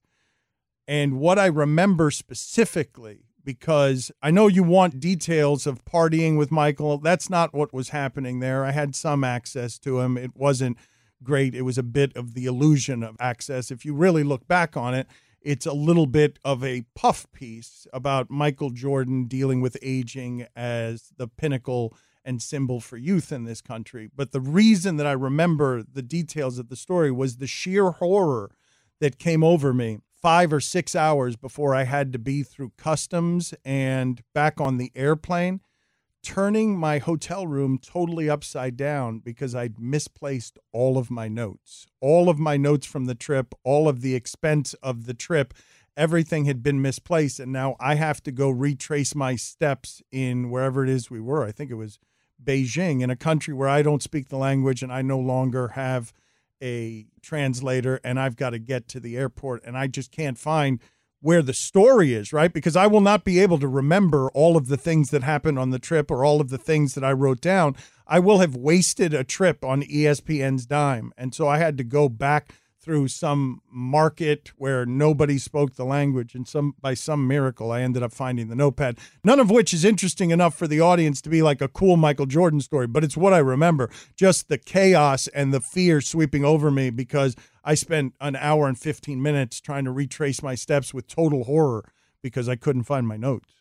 [0.87, 6.97] And what I remember specifically because I know you want details of partying with Michael.
[6.97, 8.63] That's not what was happening there.
[8.63, 10.17] I had some access to him.
[10.17, 10.77] It wasn't
[11.23, 11.55] great.
[11.55, 13.71] It was a bit of the illusion of access.
[13.71, 15.07] If you really look back on it,
[15.41, 21.11] it's a little bit of a puff piece about Michael Jordan dealing with aging as
[21.17, 21.97] the pinnacle
[22.29, 24.07] and symbol for youth in this country.
[24.15, 28.51] But the reason that I remember the details of the story was the sheer horror
[29.01, 33.55] that came over me five or six hours before I had to be through customs
[33.65, 35.61] and back on the airplane,
[36.21, 41.87] turning my hotel room totally upside down because I'd misplaced all of my notes.
[41.99, 45.55] All of my notes from the trip, all of the expense of the trip,
[45.97, 47.39] everything had been misplaced.
[47.39, 51.43] And now I have to go retrace my steps in wherever it is we were.
[51.43, 51.97] I think it was
[52.43, 56.13] Beijing, in a country where I don't speak the language and I no longer have
[56.61, 60.79] a translator and I've got to get to the airport and I just can't find
[61.21, 62.53] where the story is, right?
[62.53, 65.69] Because I will not be able to remember all of the things that happened on
[65.69, 67.75] the trip or all of the things that I wrote down.
[68.07, 71.11] I will have wasted a trip on ESPN's dime.
[71.17, 72.53] And so I had to go back
[72.89, 78.01] through some market where nobody spoke the language and some by some miracle I ended
[78.01, 81.43] up finding the notepad none of which is interesting enough for the audience to be
[81.43, 83.91] like a cool Michael Jordan story but it's what I remember.
[84.15, 88.75] Just the chaos and the fear sweeping over me because I spent an hour and
[88.75, 91.91] 15 minutes trying to retrace my steps with total horror
[92.23, 93.58] because I couldn't find my notes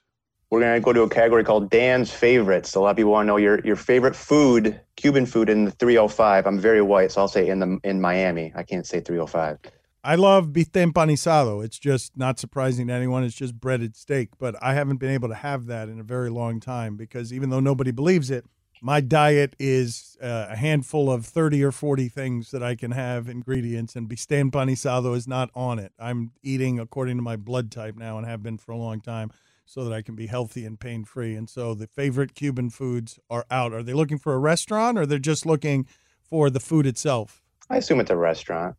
[0.51, 2.75] we're going to go to a category called Dan's favorites.
[2.75, 5.71] A lot of people want to know your, your favorite food, Cuban food in the
[5.73, 6.47] 305.
[6.47, 8.53] I'm very white, so I'll say in the in Miami.
[8.55, 9.59] I can't say 305.
[10.05, 11.63] I love bistec empanizado.
[11.63, 13.25] It's just not surprising to anyone.
[13.25, 16.31] It's just breaded steak, but I haven't been able to have that in a very
[16.31, 18.47] long time because even though nobody believes it,
[18.81, 23.29] my diet is uh, a handful of 30 or 40 things that I can have
[23.29, 25.93] ingredients, and bistec empanizado is not on it.
[25.99, 29.31] I'm eating according to my blood type now and have been for a long time
[29.69, 31.35] so that I can be healthy and pain free.
[31.35, 33.75] And so the favorite Cuban foods are out.
[33.75, 35.87] Are they looking for a restaurant or they're just looking
[36.23, 37.43] for the food itself?
[37.69, 38.77] I assume it's a restaurant.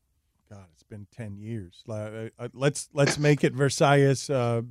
[0.49, 1.83] God, it's been ten years.
[1.87, 4.61] Uh, uh, let's let's make it Versailles uh.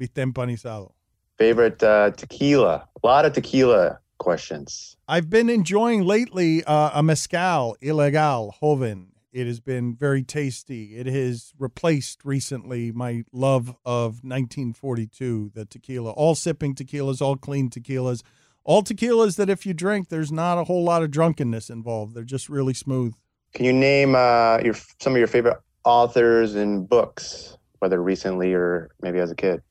[1.38, 2.88] Favorite uh, tequila.
[3.00, 4.96] A lot of tequila questions.
[5.06, 9.12] I've been enjoying lately uh, a mezcal ilegal joven.
[9.38, 10.96] It has been very tasty.
[10.96, 16.10] It has replaced recently my love of 1942, the tequila.
[16.10, 18.24] All sipping tequilas, all clean tequilas,
[18.64, 22.14] all tequilas that if you drink, there's not a whole lot of drunkenness involved.
[22.14, 23.14] They're just really smooth.
[23.54, 28.90] Can you name uh, your some of your favorite authors and books, whether recently or
[29.00, 29.62] maybe as a kid?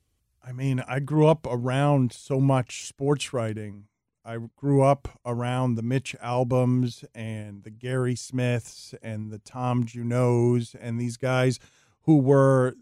[0.47, 3.87] I mean, I grew up around so much sports writing.
[4.27, 10.75] I grew up around the Mitch Alboms and the Gary Smiths and the Tom Junods
[10.77, 11.59] and these guys
[12.01, 12.75] who were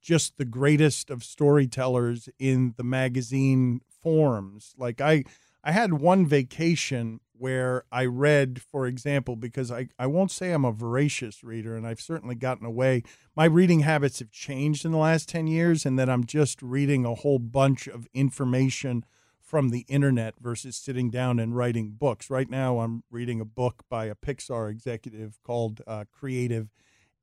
[0.00, 4.74] just the greatest of storytellers in the magazine forms.
[4.78, 5.24] Like I
[5.62, 10.64] I had one vacation where I read, for example, because I, I won't say I'm
[10.64, 13.02] a voracious reader, and I've certainly gotten away.
[13.34, 17.04] My reading habits have changed in the last 10 years, and that I'm just reading
[17.04, 19.04] a whole bunch of information
[19.46, 22.28] from the internet versus sitting down and writing books.
[22.28, 26.68] Right now, I'm reading a book by a Pixar executive called uh, Creative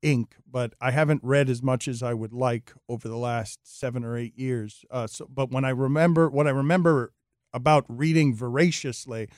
[0.02, 4.04] Inc., but I haven't read as much as I would like over the last seven
[4.04, 4.86] or eight years.
[4.90, 7.12] Uh, so, but when I remember what I remember
[7.52, 9.28] about reading voraciously,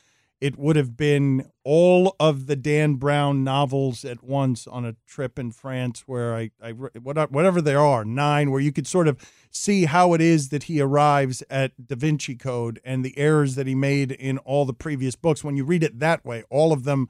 [0.41, 5.39] it would have been all of the Dan Brown novels at once on a trip
[5.39, 9.19] in France where I, I whatever there are, nine, where you could sort of
[9.51, 13.67] see how it is that he arrives at Da Vinci Code and the errors that
[13.67, 15.43] he made in all the previous books.
[15.43, 17.09] When you read it that way, all of them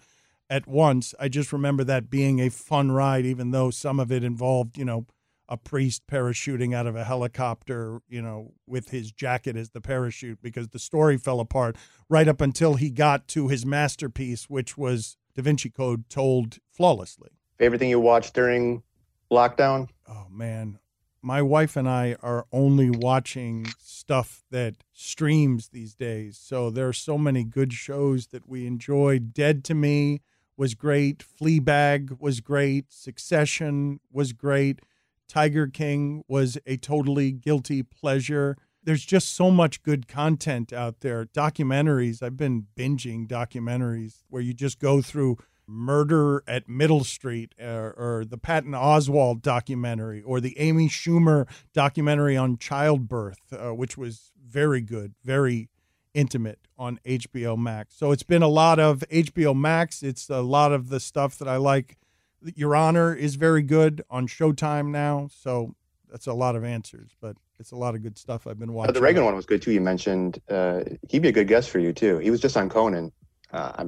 [0.49, 4.23] at once, I just remember that being a fun ride, even though some of it
[4.23, 5.07] involved, you know,
[5.49, 10.41] a priest parachuting out of a helicopter, you know, with his jacket as the parachute
[10.43, 11.77] because the story fell apart
[12.09, 17.31] right up until he got to his masterpiece, which was Da Vinci Code told flawlessly.
[17.59, 18.83] Favorite thing you watched during
[19.31, 19.89] lockdown?
[20.09, 20.79] Oh, man.
[21.23, 26.39] My wife and I are only watching stuff that streams these days.
[26.41, 29.19] So there are so many good shows that we enjoy.
[29.19, 30.21] Dead to Me
[30.57, 31.25] was great.
[31.25, 32.93] Fleabag was great.
[32.93, 34.81] Succession was great.
[35.29, 38.57] Tiger King was a totally guilty pleasure.
[38.83, 41.25] There's just so much good content out there.
[41.25, 47.93] Documentaries, I've been binging documentaries where you just go through Murder at Middle Street or,
[47.97, 54.33] or the Patton Oswalt documentary or the Amy Schumer documentary on childbirth, uh, which was
[54.49, 55.69] very good, very
[56.15, 57.95] intimate on HBO Max.
[57.97, 60.03] So it's been a lot of HBO Max.
[60.03, 61.99] It's a lot of the stuff that I like
[62.43, 65.75] your Honor is very good on Showtime now, so
[66.11, 68.95] that's a lot of answers, but it's a lot of good stuff I've been watching.
[68.95, 69.73] the Reagan one was good too.
[69.73, 72.19] You mentioned uh, he'd be a good guest for you too.
[72.19, 73.13] He was just on Conan,
[73.53, 73.87] uh,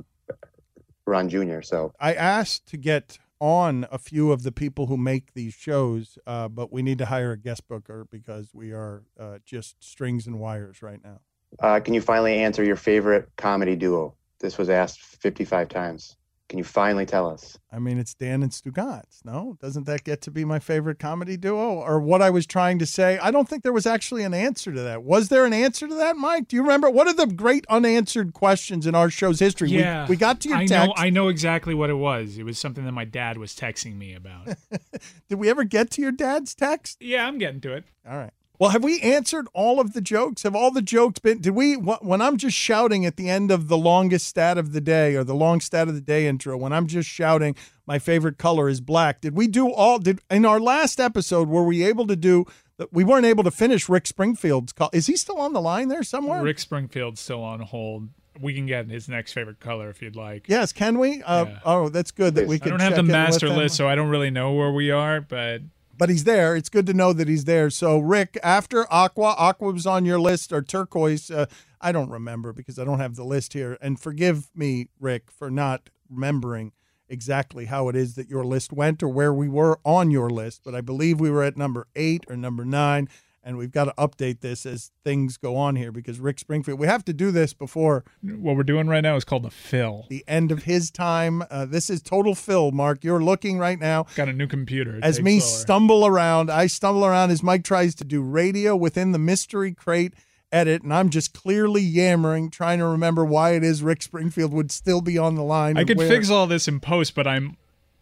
[1.06, 1.60] Ron Jr.
[1.62, 6.18] So I asked to get on a few of the people who make these shows,
[6.26, 10.26] uh, but we need to hire a guest booker because we are uh, just strings
[10.26, 11.20] and wires right now.
[11.60, 14.14] Uh, can you finally answer your favorite comedy duo?
[14.40, 16.16] This was asked 55 times.
[16.48, 17.58] Can you finally tell us?
[17.70, 19.22] I mean, it's Dan and Stugotz.
[19.22, 21.74] No, doesn't that get to be my favorite comedy duo?
[21.74, 23.18] Or what I was trying to say?
[23.18, 25.02] I don't think there was actually an answer to that.
[25.02, 26.48] Was there an answer to that, Mike?
[26.48, 26.88] Do you remember?
[26.88, 29.68] What are the great unanswered questions in our show's history?
[29.68, 30.88] Yeah, we, we got to your I text.
[30.88, 30.94] know.
[30.96, 32.38] I know exactly what it was.
[32.38, 34.48] It was something that my dad was texting me about.
[35.28, 36.96] Did we ever get to your dad's text?
[37.02, 37.84] yeah, I'm getting to it.
[38.08, 38.32] All right.
[38.58, 40.42] Well, have we answered all of the jokes?
[40.42, 41.40] Have all the jokes been?
[41.40, 41.74] Did we?
[41.74, 45.22] When I'm just shouting at the end of the longest stat of the day or
[45.22, 47.54] the long stat of the day intro, when I'm just shouting,
[47.86, 49.20] my favorite color is black.
[49.20, 49.98] Did we do all?
[50.00, 52.46] Did in our last episode were we able to do?
[52.90, 54.90] We weren't able to finish Rick Springfield's call.
[54.92, 56.42] Is he still on the line there somewhere?
[56.42, 58.08] Rick Springfield's still on hold.
[58.40, 60.48] We can get his next favorite color if you'd like.
[60.48, 61.22] Yes, can we?
[61.22, 61.58] Uh, Yeah.
[61.64, 62.68] Oh, that's good that we can.
[62.72, 65.20] I don't have the master list, so I don't really know where we are.
[65.20, 65.62] But
[65.98, 66.56] but he's there.
[66.56, 67.68] It's good to know that he's there.
[67.70, 71.30] So, Rick, after Aqua, Aqua was on your list or Turquoise.
[71.30, 71.46] Uh,
[71.80, 73.76] I don't remember because I don't have the list here.
[73.80, 76.72] And forgive me, Rick, for not remembering
[77.08, 80.62] exactly how it is that your list went or where we were on your list.
[80.64, 83.08] But I believe we were at number eight or number nine.
[83.48, 86.86] And we've got to update this as things go on here because Rick Springfield, we
[86.86, 90.04] have to do this before what we're doing right now is called the fill.
[90.10, 91.42] the end of his time.
[91.50, 93.02] Uh, this is total fill, Mark.
[93.02, 94.98] You're looking right now Got a new computer.
[94.98, 95.60] It as me slower.
[95.60, 96.50] stumble around.
[96.50, 100.12] I stumble around as Mike tries to do radio within the mystery crate
[100.52, 104.70] edit, and I'm just clearly yammering, trying to remember why it is Rick Springfield would
[104.70, 105.78] still be on the line.
[105.78, 107.56] I could where- fix all this in post, but I'm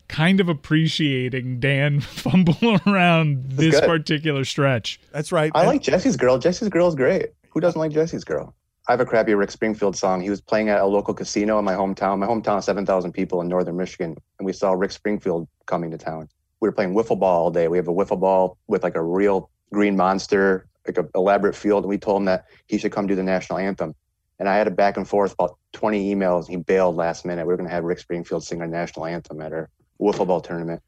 [0.09, 3.85] kind of appreciating Dan fumble around this good.
[3.85, 5.01] particular stretch.
[5.13, 5.53] That's right.
[5.55, 6.39] I And like Jesse's girl.
[6.39, 7.31] Jesse's girl is great.
[7.51, 8.55] Who doesn't like Jesse's girl?
[8.89, 10.21] I have a crappy Rick Springfield song.
[10.21, 12.19] He was playing at a local casino in my hometown.
[12.19, 14.17] My hometown is 7,000 people in northern Michigan.
[14.39, 16.29] And we saw Rick Springfield coming to town.
[16.61, 17.67] We were playing wiffle ball all day.
[17.69, 21.83] We have a wiffle ball with like a real green monster, like an elaborate field.
[21.83, 23.95] And we told him that he should come do the national anthem.
[24.39, 26.47] And I had a back and forth about 20 emails.
[26.47, 27.45] He bailed last minute.
[27.47, 29.69] We were going to have Rick Springfield sing our national anthem at our
[30.01, 30.83] wiffle ball tournament.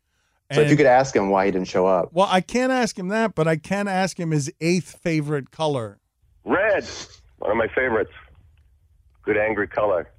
[0.52, 2.08] So if you could ask him why he didn't show up.
[2.12, 5.98] Well, I can't ask him that, but I can ask him his eighth favorite color.
[6.44, 6.88] Red,
[7.38, 8.12] one of my favorites.
[9.24, 10.10] Good angry color.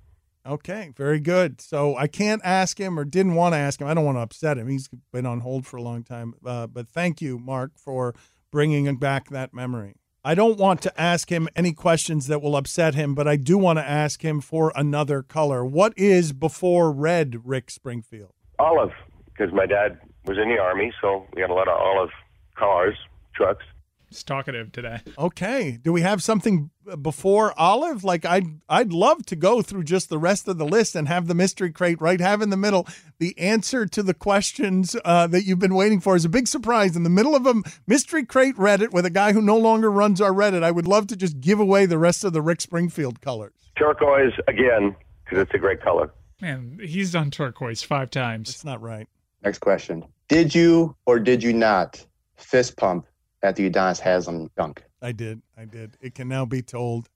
[0.46, 1.62] Okay, very good.
[1.62, 3.88] So I can't ask him or didn't want to ask him.
[3.88, 4.68] I don't want to upset him.
[4.68, 6.36] He's been on hold for a long time.
[6.46, 8.14] Uh, but thank you, Mark, for
[8.52, 9.96] bringing back that memory.
[10.24, 13.58] I don't want to ask him any questions that will upset him, but I do
[13.58, 15.66] want to ask him for another color.
[15.66, 18.34] What is before red, Rick Springfield?
[18.60, 18.92] Olive,
[19.26, 22.12] because my dad was in the army, so we had a lot of olive
[22.56, 22.96] cars,
[23.34, 23.64] trucks.
[24.10, 25.02] It's talkative today.
[25.20, 25.78] Okay.
[25.82, 28.04] Do we have something before olive?
[28.04, 31.28] Like I'd I'd love to go through just the rest of the list and have
[31.28, 32.88] the mystery crate right have in the middle
[33.20, 36.96] the answer to the questions uh, that you've been waiting for is a big surprise
[36.96, 40.20] in the middle of a mystery crate Reddit with a guy who no longer runs
[40.22, 40.64] our Reddit.
[40.64, 43.54] I would love to just give away the rest of the Rick Springfield colors.
[43.78, 46.12] Turquoise again, because it's a great color.
[46.42, 48.50] Man, he's done turquoise five times.
[48.50, 49.08] It's not right.
[49.44, 50.06] Next question.
[50.28, 52.06] Did you or did you not
[52.38, 53.06] fist pump
[53.44, 54.84] at the Udonis Haslem dunk?
[55.02, 55.42] I did.
[55.58, 55.98] I did.
[56.02, 57.10] It can now be told.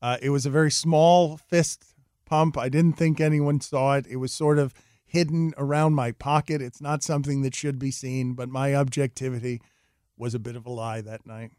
[0.00, 1.94] Uh, it was a very small fist
[2.24, 2.56] pump.
[2.58, 4.06] I didn't think anyone saw it.
[4.06, 6.60] It was sort of hidden around my pocket.
[6.60, 9.60] It's not something that should be seen, but my objectivity
[10.16, 11.52] was a bit of a lie that night.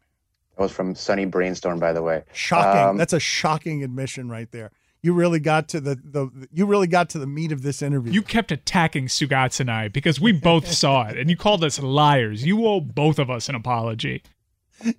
[0.56, 2.24] That was from Sunny Brainstorm, by the way.
[2.32, 2.80] Shocking.
[2.80, 4.70] Um, That's a shocking admission right there.
[5.02, 8.12] You really got to the, the you really got to the meat of this interview.
[8.12, 11.80] You kept attacking Stugotz and I because we both saw it, and you called us
[11.80, 12.44] liars.
[12.44, 14.22] You owe both of us an apology.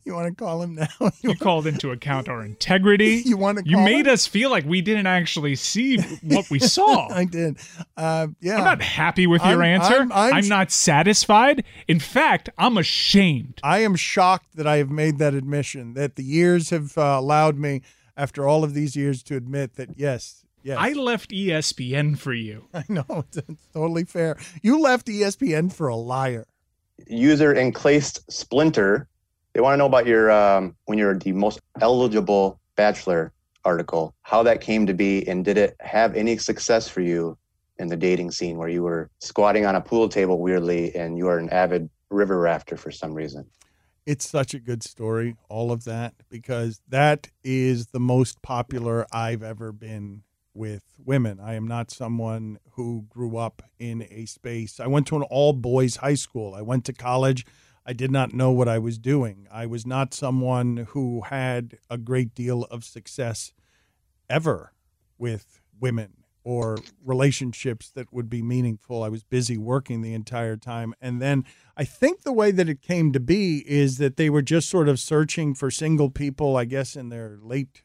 [0.04, 0.88] You want to call him now?
[1.22, 3.22] You called into account our integrity.
[3.26, 4.14] You wanna You made him?
[4.14, 7.08] us feel like we didn't actually see what we saw.
[7.10, 7.58] I did.
[7.96, 8.58] Uh, yeah.
[8.58, 9.94] I'm not happy with your I'm- answer.
[10.02, 11.64] I'm- I'm- not satisfied.
[11.88, 13.62] In fact, I'm ashamed.
[13.64, 15.94] I am shocked that I have made that admission.
[15.94, 17.82] That the years have uh, allowed me,
[18.20, 22.66] after all of these years, to admit that yes, yes, I left ESPN for you.
[22.74, 24.38] I know it's, it's totally fair.
[24.62, 26.46] You left ESPN for a liar.
[27.08, 29.08] User encased splinter.
[29.54, 33.32] They want to know about your um, when you're the most eligible bachelor
[33.64, 37.38] article, how that came to be, and did it have any success for you
[37.78, 41.28] in the dating scene where you were squatting on a pool table weirdly and you
[41.28, 43.46] are an avid river rafter for some reason?
[44.06, 49.44] It's such a good story, all of that, because that is the most popular I've
[49.44, 50.24] ever been
[50.54, 51.40] with women.
[51.40, 54.80] I am not someone who grew up in a space.
[54.80, 56.56] I went to an all boys high school.
[56.56, 57.46] I went to college.
[57.86, 59.48] I did not know what I was doing.
[59.52, 63.54] I was not someone who had a great deal of success
[64.30, 64.74] ever
[65.18, 69.04] with women or relationships that would be meaningful.
[69.04, 70.94] I was busy working the entire time.
[71.02, 74.42] And then I think the way that it came to be is that they were
[74.42, 77.84] just sort of searching for single people, I guess, in their late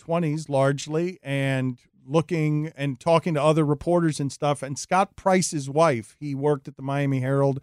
[0.00, 4.62] 20s largely, and looking and talking to other reporters and stuff.
[4.62, 7.60] And Scott Price's wife, he worked at the Miami Herald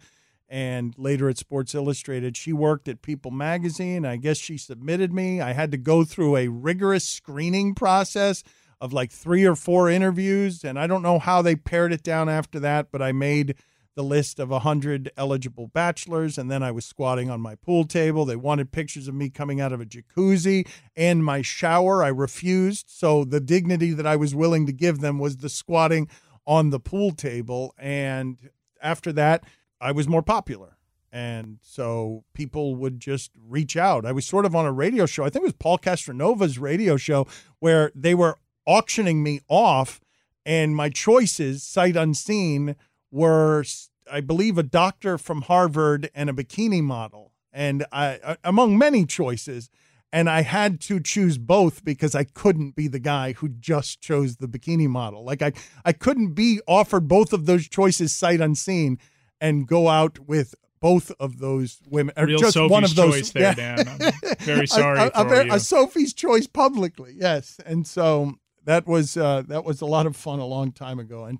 [0.48, 2.36] and later at Sports Illustrated.
[2.36, 4.04] She worked at People Magazine.
[4.04, 5.40] I guess she submitted me.
[5.40, 8.44] I had to go through a rigorous screening process
[8.84, 10.62] of like three or four interviews.
[10.62, 13.54] And I don't know how they pared it down after that, but I made
[13.94, 16.36] the list of 100 eligible bachelors.
[16.36, 18.26] And then I was squatting on my pool table.
[18.26, 22.04] They wanted pictures of me coming out of a jacuzzi and my shower.
[22.04, 22.90] I refused.
[22.90, 26.06] So the dignity that I was willing to give them was the squatting
[26.46, 27.74] on the pool table.
[27.78, 28.50] And
[28.82, 29.44] after that,
[29.80, 30.76] I was more popular.
[31.10, 34.04] And so people would just reach out.
[34.04, 35.24] I was sort of on a radio show.
[35.24, 37.26] I think it was Paul Castronovo's radio show
[37.60, 40.00] where they were auctioning me off,
[40.46, 42.76] and my choices, sight unseen,
[43.10, 43.64] were,
[44.10, 49.70] I believe, a doctor from Harvard and a bikini model, and I, among many choices.
[50.12, 54.36] And I had to choose both because I couldn't be the guy who just chose
[54.36, 55.24] the bikini model.
[55.24, 55.52] Like I,
[55.84, 59.00] I couldn't be offered both of those choices sight unseen
[59.40, 62.14] and go out with both of those women.
[62.16, 63.14] or Real just Sophie's one of those.
[63.14, 63.88] choice there, Dan.
[63.88, 65.52] I'm very sorry a, a, you.
[65.52, 67.58] a Sophie's choice publicly, yes.
[67.66, 68.34] And so
[68.64, 71.38] that was uh, that was a lot of fun a long time ago, and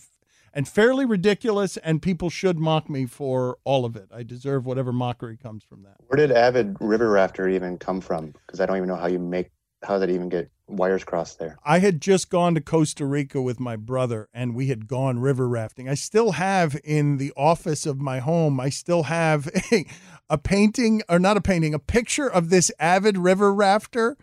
[0.53, 1.77] and fairly ridiculous.
[1.79, 4.09] And people should mock me for all of it.
[4.15, 5.97] I deserve whatever mockery comes from that.
[6.07, 8.35] Where did avid river rafter even come from?
[8.47, 9.51] Because I don't even know how you make
[9.83, 11.59] how that even get wires crossed there.
[11.65, 15.49] I had just gone to Costa Rica with my brother and we had gone river
[15.49, 15.89] rafting.
[15.89, 19.85] I still have in the office of my home, I still have a,
[20.31, 24.17] a painting or not a painting, a picture of this avid river rafter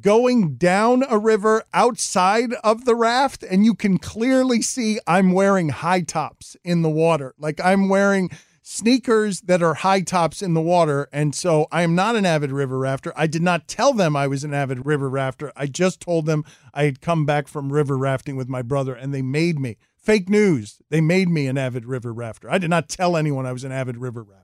[0.00, 5.68] going down a river outside of the raft, and you can clearly see I'm wearing
[5.70, 7.34] high tops in the water.
[7.38, 8.30] Like I'm wearing
[8.66, 11.06] sneakers that are high tops in the water.
[11.12, 13.12] And so I am not an avid river rafter.
[13.14, 15.52] I did not tell them I was an avid river rafter.
[15.54, 19.12] I just told them I had come back from river rafting with my brother, and
[19.14, 19.76] they made me.
[19.94, 20.80] Fake news.
[20.90, 22.50] They made me an avid river rafter.
[22.50, 24.43] I did not tell anyone I was an avid river rafter.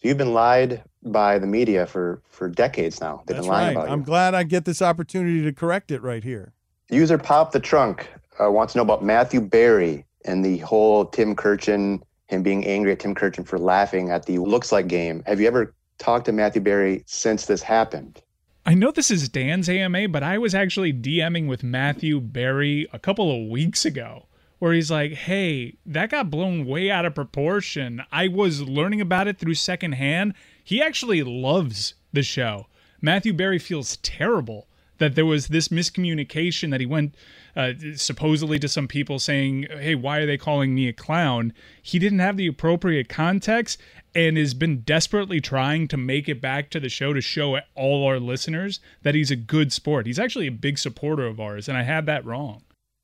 [0.00, 3.22] So you've been lied by the media for for decades now.
[3.26, 3.82] They've That's been lying right.
[3.82, 3.92] about you.
[3.92, 6.52] I'm glad I get this opportunity to correct it right here.
[6.88, 8.08] User Pop the Trunk
[8.40, 12.92] uh, wants to know about Matthew Berry and the whole Tim Kurkjian, him being angry
[12.92, 15.22] at Tim Kurkjian for laughing at the looks like game.
[15.26, 18.22] Have you ever talked to Matthew Berry since this happened?
[18.64, 22.98] I know this is Dan's AMA, but I was actually DMing with Matthew Berry a
[22.98, 24.28] couple of weeks ago
[24.58, 28.02] where he's like, hey, that got blown way out of proportion.
[28.10, 30.34] I was learning about it through secondhand.
[30.62, 32.66] He actually loves the show.
[33.00, 34.66] Matthew Berry feels terrible
[34.98, 37.14] that there was this miscommunication that he went
[37.56, 41.52] uh, supposedly to some people saying, hey, why are they calling me a clown?
[41.80, 43.80] He didn't have the appropriate context
[44.14, 48.04] and has been desperately trying to make it back to the show to show all
[48.06, 50.06] our listeners that he's a good sport.
[50.06, 52.62] He's actually a big supporter of ours, and I had that wrong.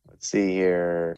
[0.09, 1.17] Let's see here.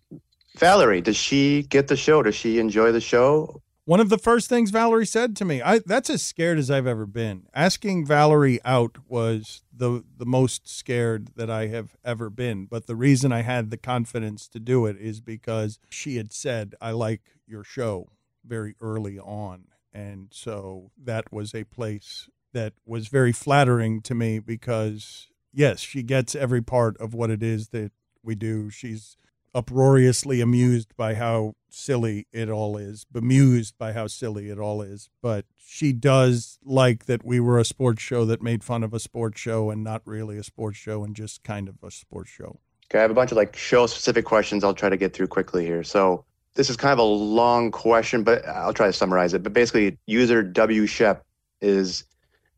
[0.59, 2.23] Valerie, does she get the show?
[2.23, 3.63] Does she enjoy the show?
[3.85, 6.89] One of the first things Valerie said to me, I that's as scared as I've
[6.89, 7.45] ever been.
[7.55, 12.67] Asking Valerie out was the the most scared that I have ever been.
[12.67, 16.75] But the reason I had the confidence to do it is because she had said,
[16.81, 18.09] I like your show
[18.45, 19.67] very early on.
[19.93, 26.03] And so that was a place that was very flattering to me because yes, she
[26.03, 28.69] gets every part of what it is that we do.
[28.69, 29.17] She's
[29.57, 35.09] uproariously amused by how silly it all is, bemused by how silly it all is.
[35.23, 39.01] But she does like that we were a sports show that made fun of a
[39.01, 42.61] sports show and not really a sports show and just kind of a sports show.
[42.91, 45.29] Okay, I have a bunch of like show specific questions I'll try to get through
[45.29, 45.83] quickly here.
[45.83, 49.43] So this is kind of a long question, but I'll try to summarize it.
[49.43, 51.25] But basically, user W Shep
[51.63, 52.05] is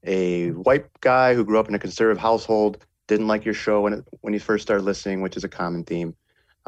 [0.02, 3.92] a white guy who grew up in a conservative household, didn't like your show when
[3.92, 6.16] it, when he first started listening, which is a common theme.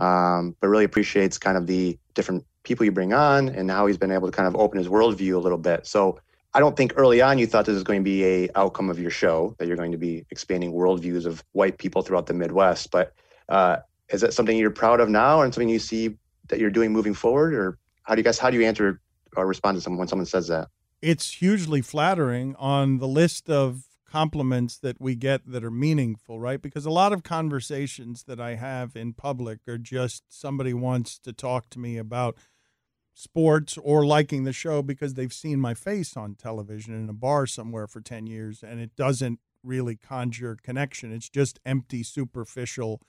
[0.01, 3.99] Um, but really appreciates kind of the different people you bring on and how he's
[3.99, 5.87] been able to kind of open his worldview a little bit.
[5.87, 6.19] So
[6.53, 8.99] I don't think early on you thought this was going to be a outcome of
[8.99, 12.91] your show that you're going to be expanding worldviews of white people throughout the Midwest.
[12.91, 13.15] But
[13.49, 13.77] uh,
[14.09, 16.17] is that something you're proud of now and something you see
[16.49, 19.01] that you're doing moving forward, or how do you guys how do you answer
[19.37, 20.69] or respond to someone when someone says that?
[21.01, 26.61] It's hugely flattering on the list of compliments that we get that are meaningful, right?
[26.61, 31.33] Because a lot of conversations that I have in public are just somebody wants to
[31.33, 32.37] talk to me about
[33.15, 37.47] sports or liking the show because they've seen my face on television in a bar
[37.47, 41.13] somewhere for 10 years and it doesn't really conjure connection.
[41.13, 43.01] It's just empty, superficial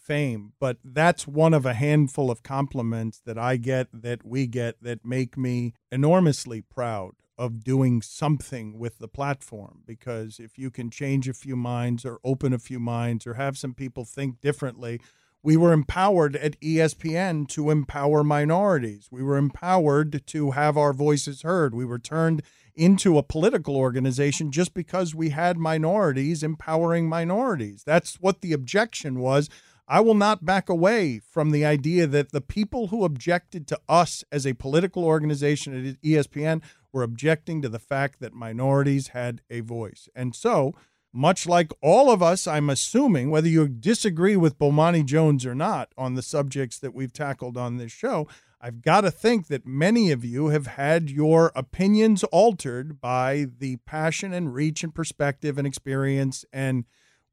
[0.00, 0.52] fame.
[0.58, 5.04] But that's one of a handful of compliments that I get, that we get, that
[5.04, 9.82] make me enormously proud of doing something with the platform.
[9.86, 13.56] Because if you can change a few minds or open a few minds or have
[13.56, 15.00] some people think differently,
[15.42, 19.08] we were empowered at ESPN to empower minorities.
[19.10, 21.74] We were empowered to have our voices heard.
[21.74, 22.42] We were turned
[22.74, 27.82] into a political organization just because we had minorities empowering minorities.
[27.84, 29.48] That's what the objection was.
[29.90, 34.22] I will not back away from the idea that the people who objected to us
[34.30, 36.62] as a political organization at ESPN
[36.92, 40.08] were objecting to the fact that minorities had a voice.
[40.14, 40.74] And so,
[41.12, 45.92] much like all of us, I'm assuming, whether you disagree with Bomani Jones or not
[45.98, 48.28] on the subjects that we've tackled on this show,
[48.60, 53.78] I've got to think that many of you have had your opinions altered by the
[53.78, 56.84] passion and reach and perspective and experience and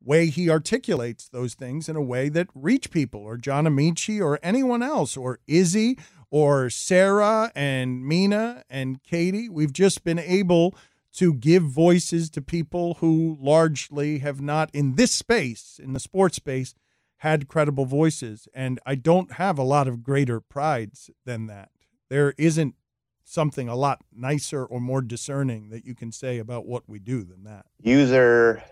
[0.03, 4.39] way he articulates those things in a way that reach people or John Amici or
[4.41, 5.97] anyone else or Izzy
[6.29, 9.49] or Sarah and Mina and Katie.
[9.49, 10.75] We've just been able
[11.13, 16.35] to give voices to people who largely have not in this space, in the sports
[16.35, 16.75] space,
[17.17, 18.47] had credible voices.
[18.53, 21.71] And I don't have a lot of greater prides than that.
[22.09, 22.75] There isn't
[23.23, 27.23] something a lot nicer or more discerning that you can say about what we do
[27.23, 27.65] than that.
[27.81, 28.63] User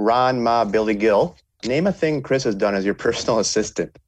[0.00, 1.36] Ron Ma Billy Gill.
[1.64, 3.98] Name a thing Chris has done as your personal assistant.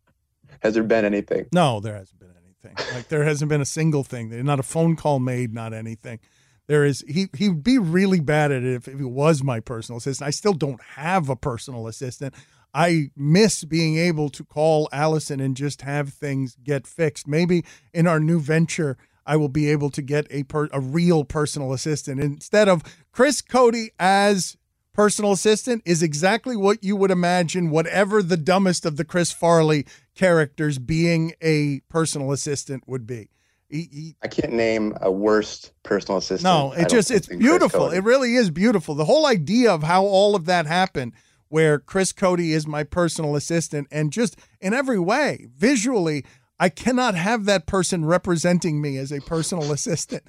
[0.60, 1.46] Has there been anything?
[1.52, 2.94] No, there hasn't been anything.
[2.94, 4.44] Like there hasn't been a single thing.
[4.44, 6.20] Not a phone call made, not anything.
[6.68, 9.98] There is he he'd be really bad at it if, if he was my personal
[9.98, 10.26] assistant.
[10.26, 12.34] I still don't have a personal assistant.
[12.72, 17.28] I miss being able to call Allison and just have things get fixed.
[17.28, 21.24] Maybe in our new venture, I will be able to get a per, a real
[21.24, 22.82] personal assistant instead of
[23.12, 24.56] Chris Cody as
[24.92, 29.86] personal assistant is exactly what you would imagine whatever the dumbest of the Chris Farley
[30.14, 33.28] characters being a personal assistant would be.
[33.68, 36.44] He, he, I can't name a worst personal assistant.
[36.44, 37.90] no, it just it's beautiful.
[37.90, 38.94] It really is beautiful.
[38.94, 41.12] The whole idea of how all of that happened
[41.48, 46.24] where Chris Cody is my personal assistant and just in every way, visually,
[46.58, 50.22] I cannot have that person representing me as a personal assistant.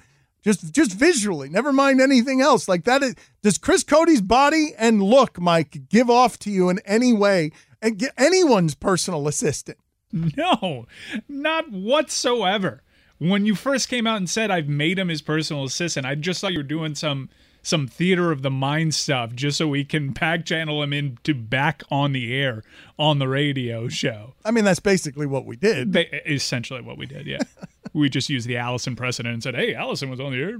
[0.44, 2.68] Just just visually, never mind anything else.
[2.68, 6.80] Like that is does Chris Cody's body and look, Mike, give off to you in
[6.84, 9.78] any way and get anyone's personal assistant?
[10.12, 10.86] No,
[11.28, 12.82] not whatsoever.
[13.18, 16.40] When you first came out and said I've made him his personal assistant, I just
[16.40, 17.30] thought you were doing some
[17.64, 21.82] some theater of the mind stuff just so we can back channel him into back
[21.90, 22.62] on the air
[22.98, 24.34] on the radio show.
[24.44, 25.96] I mean, that's basically what we did.
[26.26, 27.42] Essentially what we did, yeah.
[27.92, 30.58] we just used the Allison precedent and said, "Hey, Allison was on the air."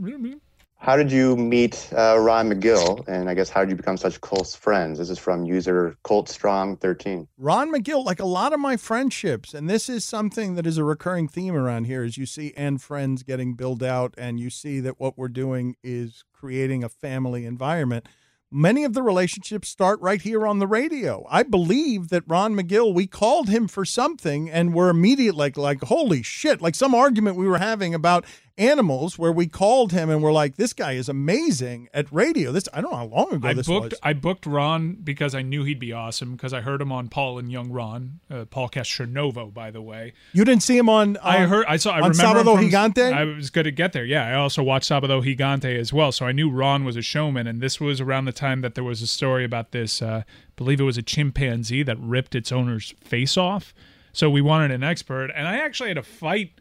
[0.78, 3.08] How did you meet uh, Ron Magill?
[3.08, 4.98] And I guess how did you become such close friends?
[4.98, 7.26] This is from user Colt Strong 13.
[7.38, 10.84] Ron Magill, like a lot of my friendships, and this is something that is a
[10.84, 14.78] recurring theme around here, is you see and friends getting built out, and you see
[14.80, 18.06] that what we're doing is creating a family environment.
[18.50, 21.26] Many of the relationships start right here on the radio.
[21.28, 25.82] I believe that Ron Magill, we called him for something, and we're immediate like like
[25.82, 28.24] holy shit, like some argument we were having about
[28.57, 32.52] animals where we called him and we're like, this guy is amazing at radio.
[32.52, 34.00] This I don't know how long ago I this booked was.
[34.02, 37.38] I booked Ron because I knew he'd be awesome because I heard him on Paul
[37.38, 40.12] and Young Ron, uh, Paul Castronovo, by the way.
[40.32, 41.16] You didn't see him on.
[41.22, 43.12] I heard I saw I on remember him Sábado from- Gigante?
[43.12, 44.05] I was going to get there.
[44.05, 47.46] Yeah, I also watched Sábado Gigante as well, so I knew Ron was a showman.
[47.46, 50.00] And this was around the time that there was a story about this.
[50.00, 53.74] Uh, I believe it was a chimpanzee that ripped its owner's face off.
[54.12, 56.52] So we wanted an expert, and I actually had a fight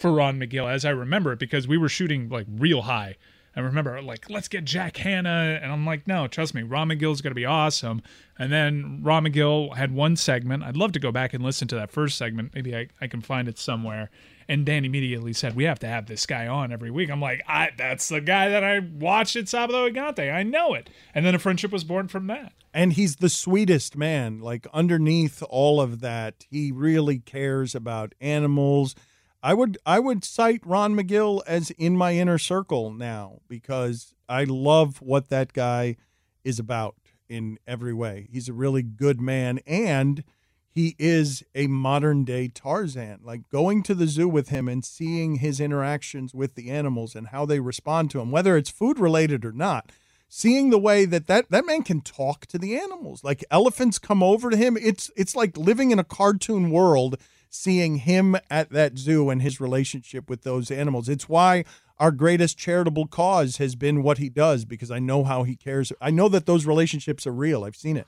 [0.00, 3.16] for Ron Magill as I remember it because we were shooting like real high.
[3.56, 7.20] I remember like let's get Jack Hanna, and I'm like, no, trust me, Ron Magill's
[7.20, 8.00] gonna be awesome.
[8.38, 10.62] And then Ron Magill had one segment.
[10.62, 12.54] I'd love to go back and listen to that first segment.
[12.54, 14.08] Maybe I, I can find it somewhere.
[14.48, 17.42] And Dan immediately said, "We have to have this guy on every week." I'm like,
[17.46, 20.32] I, "That's the guy that I watched at Sábado Gigante.
[20.32, 22.52] I know it." And then a friendship was born from that.
[22.72, 24.38] and he's the sweetest man.
[24.38, 28.94] Like underneath all of that, he really cares about animals.
[29.42, 34.44] I would I would cite Ron Magill as in my inner circle now because I
[34.44, 35.96] love what that guy
[36.44, 36.96] is about
[37.28, 38.28] in every way.
[38.30, 40.24] He's a really good man and
[40.72, 43.20] he is a modern day Tarzan.
[43.22, 47.28] Like going to the zoo with him and seeing his interactions with the animals and
[47.28, 49.90] how they respond to him, whether it's food related or not
[50.32, 54.22] seeing the way that, that that man can talk to the animals like elephants come
[54.22, 57.16] over to him it's it's like living in a cartoon world
[57.50, 61.64] seeing him at that zoo and his relationship with those animals it's why
[61.98, 65.92] our greatest charitable cause has been what he does because i know how he cares
[66.00, 68.06] i know that those relationships are real i've seen it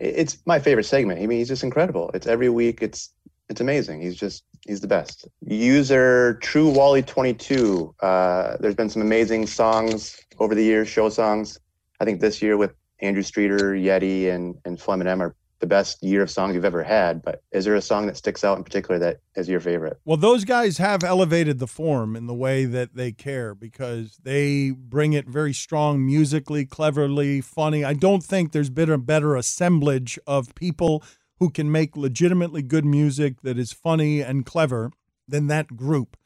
[0.00, 1.20] It's my favorite segment.
[1.20, 2.10] I mean, he's just incredible.
[2.14, 2.82] It's every week.
[2.82, 3.10] It's
[3.50, 4.00] it's amazing.
[4.00, 5.26] He's just he's the best.
[5.40, 7.94] User True Wally twenty two.
[8.00, 11.58] Uh, there's been some amazing songs over the years, show songs.
[12.00, 15.66] I think this year with Andrew Streeter, Yeti, and and Flem and M are the
[15.66, 17.22] best year of songs you've ever had.
[17.22, 19.98] But is there a song that sticks out in particular that is your favorite?
[20.04, 24.70] Well, those guys have elevated the form in the way that they care because they
[24.70, 27.84] bring it very strong musically, cleverly, funny.
[27.84, 31.02] I don't think there's been a better assemblage of people
[31.40, 34.90] who can make legitimately good music that is funny and clever
[35.26, 36.16] than that group.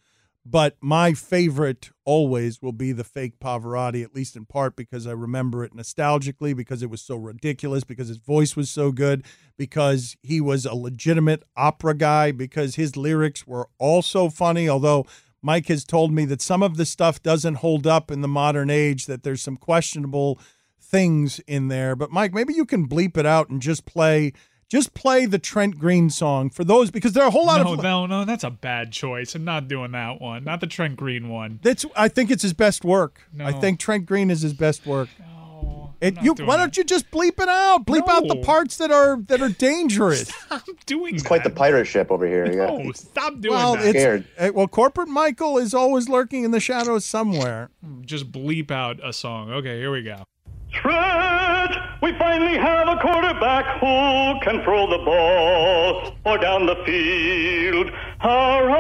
[0.45, 5.13] But my favorite always will be the fake Pavarotti, at least in part because I
[5.13, 9.25] remember it nostalgically, because it was so ridiculous, because his voice was so good,
[9.57, 14.69] because he was a legitimate opera guy, because his lyrics were also funny.
[14.69, 15.07] Although
[15.43, 18.69] Mike has told me that some of the stuff doesn't hold up in the modern
[18.69, 20.41] age, that there's some questionable
[20.81, 21.95] things in there.
[21.95, 24.33] But Mike, maybe you can bleep it out and just play.
[24.73, 27.75] Just play the Trent Green song for those because there are a whole lot no,
[27.75, 29.35] of no, no, that's a bad choice.
[29.35, 30.45] I'm not doing that one.
[30.45, 31.61] Not the Trent Green one.
[31.61, 33.21] That's I think it's his best work.
[33.39, 35.11] I think Trent Green is his best work.
[35.21, 37.85] No, It, you why don't you just bleep it out?
[37.85, 40.33] Bleep out the parts that are that are dangerous.
[40.51, 42.47] I'm doing It's quite the pirate ship over here.
[42.47, 43.85] You got- No, stop doing well, that.
[43.85, 44.25] it's Scared.
[44.39, 47.69] uh, well, corporate Michael is always lurking in the shadows somewhere.
[48.01, 49.51] Just bleep out a song.
[49.53, 50.25] Okay, here we go.
[50.73, 57.91] Trent, we finally have a quarterback who can throw the ball or down the field.
[58.21, 58.71] Our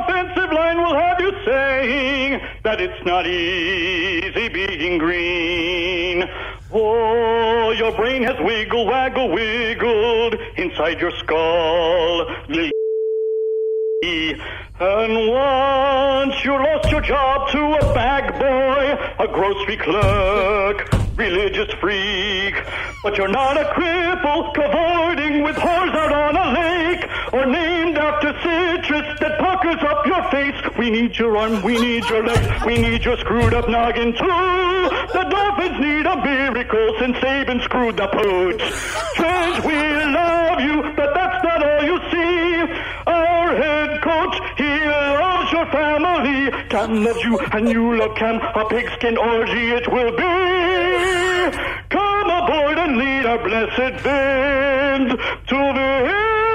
[0.00, 6.28] offensive line will have you saying that it's not easy being green.
[6.72, 12.26] Oh, your brain has wiggle, waggle, wiggled inside your skull.
[14.78, 22.54] And once you lost your job to a bag boy, a grocery clerk, religious freak.
[23.02, 28.32] But you're not a cripple cavorting with whores out on a lake or named after
[28.42, 30.76] citrus that puckers up your face.
[30.76, 34.88] We need your arm, we need your leg, we need your screwed up noggin too.
[35.14, 38.60] The Dolphins need a miracle since Saban screwed the pooch.
[39.14, 42.82] Trent, we love you, but that's not all you see.
[43.06, 44.36] Our head coach,
[44.66, 46.50] he your family.
[46.86, 48.36] Loves you and you love Cam.
[48.36, 50.22] A pigskin orgy it will be.
[51.88, 55.16] Come aboard and lead our blessed band to
[55.48, 56.46] victory.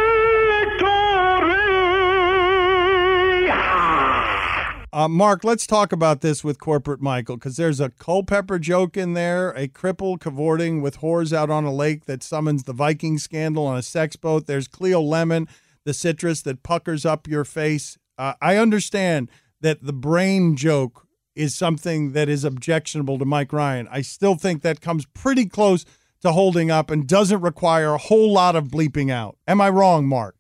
[4.94, 9.14] Uh, Mark, let's talk about this with corporate Michael because there's a Culpepper joke in
[9.14, 13.66] there, a cripple cavorting with whores out on a lake that summons the Viking scandal
[13.66, 14.48] on a sex boat.
[14.48, 15.48] There's Cleo Lemon,
[15.86, 17.98] the citrus that puckers up your face.
[18.22, 23.88] Uh, I understand that the brain joke is something that is objectionable to Mike Ryan.
[23.90, 25.86] I still think that comes pretty close
[26.22, 29.38] to holding up and doesn't require a whole lot of bleeping out.
[29.48, 30.36] Am I wrong, Mark?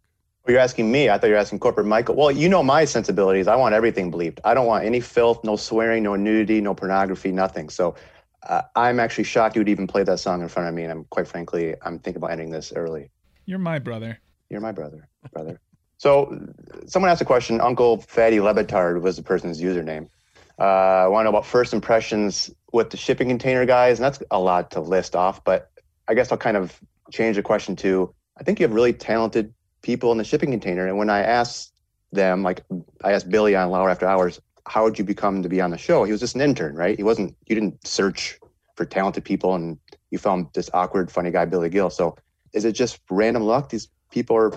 [0.45, 1.09] Well, you're asking me.
[1.09, 2.13] I thought you were asking corporate Michael.
[2.13, 3.47] Well, you know my sensibilities.
[3.47, 4.37] I want everything bleeped.
[4.43, 7.69] I don't want any filth, no swearing, no nudity, no pornography, nothing.
[7.69, 7.95] So
[8.43, 10.83] uh, I'm actually shocked you'd even play that song in front of me.
[10.83, 13.09] And I'm quite frankly, I'm thinking about ending this early.
[13.47, 14.19] You're my brother.
[14.51, 15.59] You're my brother, brother.
[16.01, 16.35] So
[16.87, 17.61] someone asked a question.
[17.61, 20.09] Uncle Fatty Lebetard was the person's username.
[20.57, 20.63] Uh,
[21.05, 24.39] I want to know about first impressions with the shipping container guys, and that's a
[24.39, 25.43] lot to list off.
[25.43, 25.69] But
[26.07, 26.81] I guess I'll kind of
[27.11, 30.87] change the question to I think you have really talented people in the shipping container.
[30.87, 31.71] And when I asked
[32.11, 32.63] them, like
[33.03, 35.77] I asked Billy on Lauer After Hours, how did you become to be on the
[35.77, 36.03] show?
[36.03, 36.97] He was just an intern, right?
[36.97, 37.35] He wasn't.
[37.45, 38.39] You didn't search
[38.73, 39.77] for talented people, and
[40.09, 41.91] you found this awkward, funny guy, Billy Gill.
[41.91, 42.17] So
[42.53, 43.69] is it just random luck?
[43.69, 44.51] These people are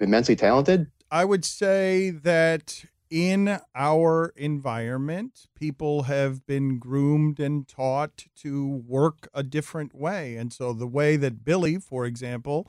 [0.00, 0.90] immensely talented.
[1.10, 9.28] I would say that in our environment, people have been groomed and taught to work
[9.32, 10.36] a different way.
[10.36, 12.68] And so the way that Billy, for example,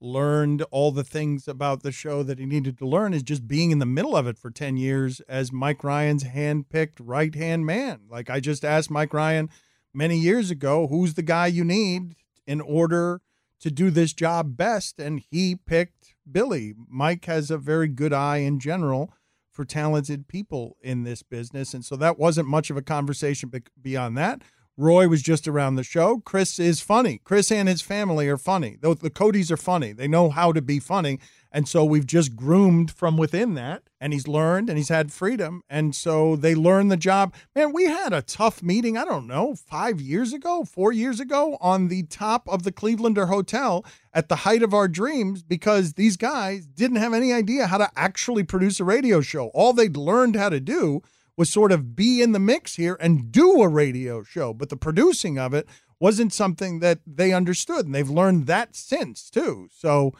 [0.00, 3.70] learned all the things about the show that he needed to learn is just being
[3.70, 8.00] in the middle of it for 10 years as Mike Ryan's hand-picked right-hand man.
[8.08, 9.48] Like I just asked Mike Ryan
[9.94, 13.22] many years ago, who's the guy you need in order
[13.60, 15.95] to do this job best and he picked
[16.30, 16.74] Billy.
[16.88, 19.12] Mike has a very good eye in general
[19.50, 23.50] for talented people in this business and so that wasn't much of a conversation
[23.80, 24.42] beyond that.
[24.78, 26.20] Roy was just around the show.
[26.20, 27.20] Chris is funny.
[27.24, 28.76] Chris and his family are funny.
[28.80, 29.92] The, the Codys are funny.
[29.92, 31.18] They know how to be funny.
[31.50, 33.84] And so we've just groomed from within that.
[33.98, 35.62] And he's learned and he's had freedom.
[35.70, 37.32] And so they learn the job.
[37.54, 41.56] Man, we had a tough meeting, I don't know, five years ago, four years ago
[41.62, 46.18] on the top of the Clevelander Hotel at the height of our dreams because these
[46.18, 49.46] guys didn't have any idea how to actually produce a radio show.
[49.54, 51.00] All they'd learned how to do
[51.36, 54.76] was sort of be in the mix here and do a radio show, but the
[54.76, 55.66] producing of it
[56.00, 59.68] wasn't something that they understood, and they've learned that since too.
[59.72, 60.12] So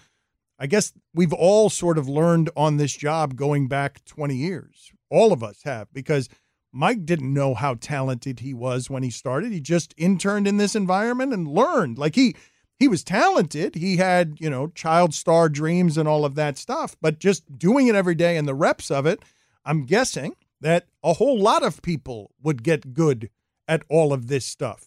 [0.58, 4.92] I guess we've all sort of learned on this job going back 20 years.
[5.10, 6.28] All of us have, because
[6.72, 9.52] Mike didn't know how talented he was when he started.
[9.52, 11.98] He just interned in this environment and learned.
[11.98, 12.34] Like he
[12.78, 13.74] he was talented.
[13.74, 17.86] He had, you know, child star dreams and all of that stuff, but just doing
[17.86, 19.22] it every day and the reps of it,
[19.64, 20.36] I'm guessing
[20.66, 23.30] that a whole lot of people would get good
[23.68, 24.84] at all of this stuff,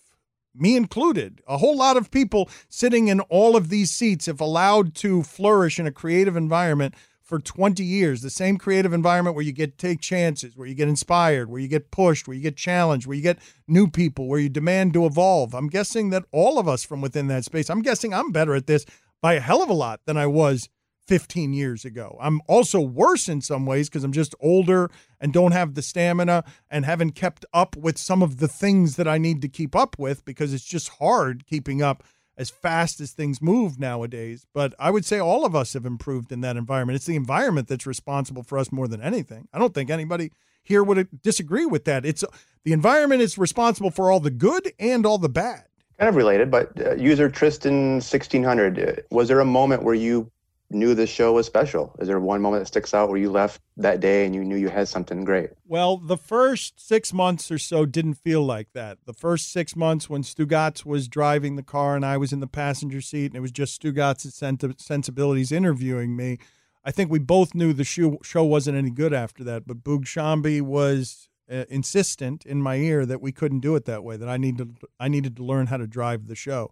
[0.54, 1.40] me included.
[1.48, 5.80] A whole lot of people sitting in all of these seats, if allowed to flourish
[5.80, 10.02] in a creative environment for 20 years, the same creative environment where you get take
[10.02, 13.24] chances, where you get inspired, where you get pushed, where you get challenged, where you
[13.24, 15.56] get new people, where you demand to evolve.
[15.56, 18.68] I'm guessing that all of us from within that space, I'm guessing I'm better at
[18.68, 18.86] this
[19.22, 20.68] by a hell of a lot than I was
[21.10, 22.16] 15 years ago.
[22.22, 26.43] I'm also worse in some ways because I'm just older and don't have the stamina
[26.70, 29.97] and haven't kept up with some of the things that I need to keep up
[29.97, 32.03] with because it's just hard keeping up
[32.38, 34.45] as fast as things move nowadays.
[34.53, 36.95] But I would say all of us have improved in that environment.
[36.95, 39.47] It's the environment that's responsible for us more than anything.
[39.51, 40.32] I don't think anybody
[40.62, 42.05] here would disagree with that.
[42.05, 42.24] It's
[42.66, 45.64] the environment is responsible for all the good and all the bad.
[45.97, 50.32] Kind of related, but uh, user Tristan 1600, uh, was there a moment where you
[50.72, 51.95] knew this show was special?
[51.99, 54.55] Is there one moment that sticks out where you left that day and you knew
[54.55, 55.49] you had something great?
[55.65, 58.99] Well, the first six months or so didn't feel like that.
[59.05, 62.47] The first six months when Stugotz was driving the car and I was in the
[62.47, 64.36] passenger seat and it was just Stugotz's
[64.78, 66.38] sensibilities interviewing me,
[66.86, 69.65] I think we both knew the show, show wasn't any good after that.
[69.65, 74.03] But Boog Sciambi was uh, insistent in my ear that we couldn't do it that
[74.03, 76.72] way, that I needed, I needed to learn how to drive the show.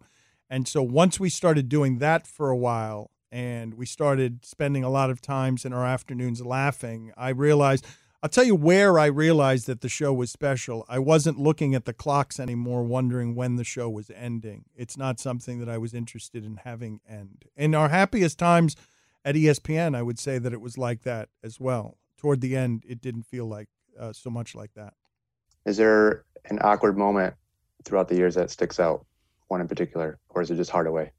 [0.49, 4.89] And so once we started doing that for a while, and we started spending a
[4.89, 7.85] lot of times in our afternoons laughing, I realized
[8.23, 10.85] I'll tell you where I realized that the show was special.
[10.89, 14.65] I wasn't looking at the clocks anymore, wondering when the show was ending.
[14.75, 17.45] It's not something that I was interested in having end.
[17.55, 18.75] In our happiest times
[19.23, 21.97] at ESPN, I would say that it was like that as well.
[22.17, 23.67] Toward the end, it didn't feel like
[23.99, 24.93] uh, so much like that.
[25.65, 27.35] Is there an awkward moment
[27.83, 29.05] throughout the years that sticks out?
[29.47, 31.11] One in particular, or is it just hard Hardaway?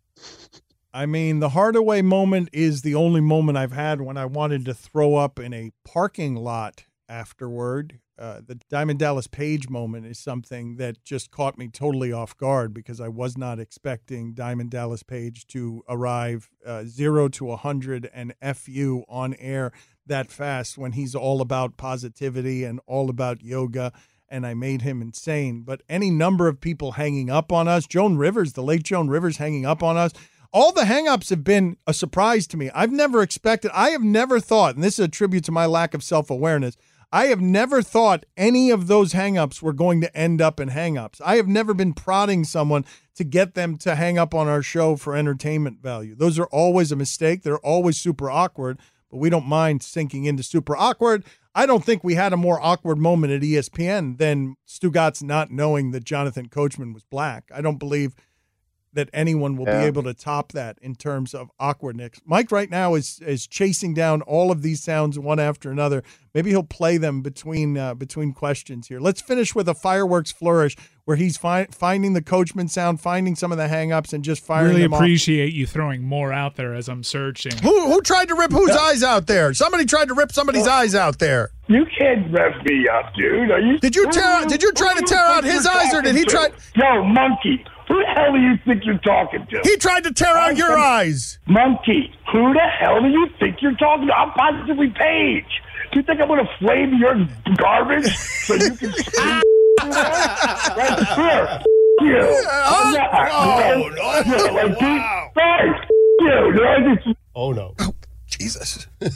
[0.93, 4.75] I mean, the Hardaway moment is the only moment I've had when I wanted to
[4.75, 8.01] throw up in a parking lot afterward.
[8.19, 12.75] Uh, the Diamond Dallas Page moment is something that just caught me totally off guard
[12.75, 18.11] because I was not expecting Diamond Dallas Page to arrive uh, zero to a 100
[18.13, 19.73] and FU on air
[20.07, 23.93] that fast when he's all about positivity and all about yoga.
[24.31, 25.63] And I made him insane.
[25.63, 29.37] But any number of people hanging up on us, Joan Rivers, the late Joan Rivers
[29.37, 30.13] hanging up on us,
[30.53, 32.71] all the hangups have been a surprise to me.
[32.75, 35.95] I've never expected, I have never thought, and this is a tribute to my lack
[35.95, 36.77] of self awareness,
[37.11, 41.23] I have never thought any of those hangups were going to end up in hangups.
[41.25, 42.85] I have never been prodding someone
[43.15, 46.15] to get them to hang up on our show for entertainment value.
[46.15, 47.43] Those are always a mistake.
[47.43, 48.79] They're always super awkward,
[49.11, 51.25] but we don't mind sinking into super awkward.
[51.55, 55.93] I don't think we had a more awkward moment at ESPN than Stugotz not knowing
[55.93, 57.51] that Jonathan Coachman was black.
[57.55, 58.15] I don't believe
[58.99, 59.81] that anyone will Yeah.
[59.81, 62.19] be able to top that in terms of awkwardness.
[62.27, 66.03] Mike right now is is chasing down all of these sounds one after another.
[66.35, 69.01] Maybe he'll play them between uh, between questions here.
[69.01, 73.51] Let's finish with a fireworks flourish where he's fi- finding the coachman sound, finding some
[73.51, 75.01] of the hangups, and just firing Really them off.
[75.01, 77.53] appreciate you throwing more out there as I'm searching.
[77.63, 79.55] Who who tried to rip whose eyes out there?
[79.55, 81.51] Somebody tried to rip somebody's eyes out there.
[81.69, 83.51] You can't rev me up, dude.
[83.51, 83.79] Are you?
[83.79, 86.25] Did you tear- do did you try to tear out his eyes, or did he
[86.25, 86.55] try- to?
[86.77, 87.65] Yo, monkey.
[87.89, 89.61] Who the hell do you think you're talking to?
[89.65, 91.39] He tried to tear out your eyes.
[91.47, 92.13] Monkey.
[92.33, 94.15] Who the hell do you think you're talking to?
[94.15, 95.45] I'm positively Page.
[95.93, 97.15] Do you think I'm gonna flame your
[97.57, 98.91] garbage so you can?
[99.81, 101.63] right here.
[102.01, 102.19] You.
[102.21, 103.11] Oh, I'm not.
[103.33, 103.91] Oh,
[104.27, 105.01] Yeah, like, dude,
[105.37, 105.65] hey,
[106.21, 106.53] you.
[106.53, 107.75] Did I just- Oh no.
[107.81, 107.95] Oh,
[108.27, 108.87] Jesus.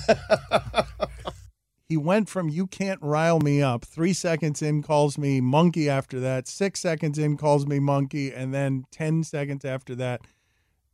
[1.93, 3.85] he went from you can't rile me up.
[3.85, 6.49] Three seconds in, calls me monkey after that.
[6.49, 8.33] Six seconds in, calls me monkey.
[8.33, 10.23] And then 10 seconds after that,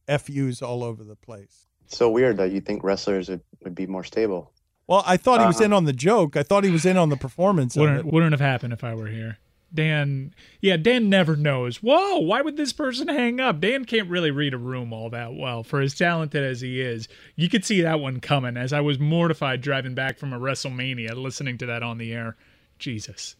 [0.08, 1.66] FU's all over the place.
[1.86, 4.52] so weird that you think wrestlers would, would be more stable.
[4.88, 5.66] Well, I thought he was Uh-huh.
[5.66, 6.36] in on the joke.
[6.36, 8.04] I thought he was in on the performance Wouldn't it.
[8.06, 9.38] wouldn't have happened if I were here.
[9.72, 11.82] Dan, yeah, Dan never knows.
[11.82, 13.60] Whoa, why would this person hang up?
[13.60, 15.62] Dan can't really read a room all that well.
[15.62, 17.06] For as talented as he is,
[17.36, 18.56] you could see that one coming.
[18.56, 22.36] As I was mortified driving back from a WrestleMania, listening to that on the air.
[22.78, 23.36] Jesus.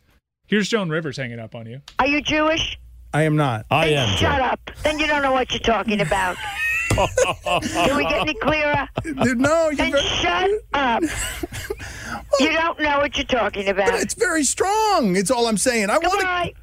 [0.47, 1.81] Here's Joan Rivers hanging up on you.
[1.99, 2.79] Are you Jewish?
[3.15, 3.67] I am not.
[3.71, 4.17] I Then am.
[4.17, 4.71] Shut up.
[4.83, 6.37] Then you don't know what you're talking about.
[6.91, 8.89] Can we get any clearer?
[9.05, 11.03] no, Then shut up.
[12.41, 14.01] you don't know what you're talking about.
[14.01, 15.17] it's very strong.
[15.17, 15.91] It's all I'm saying.
[15.91, 16.55] I want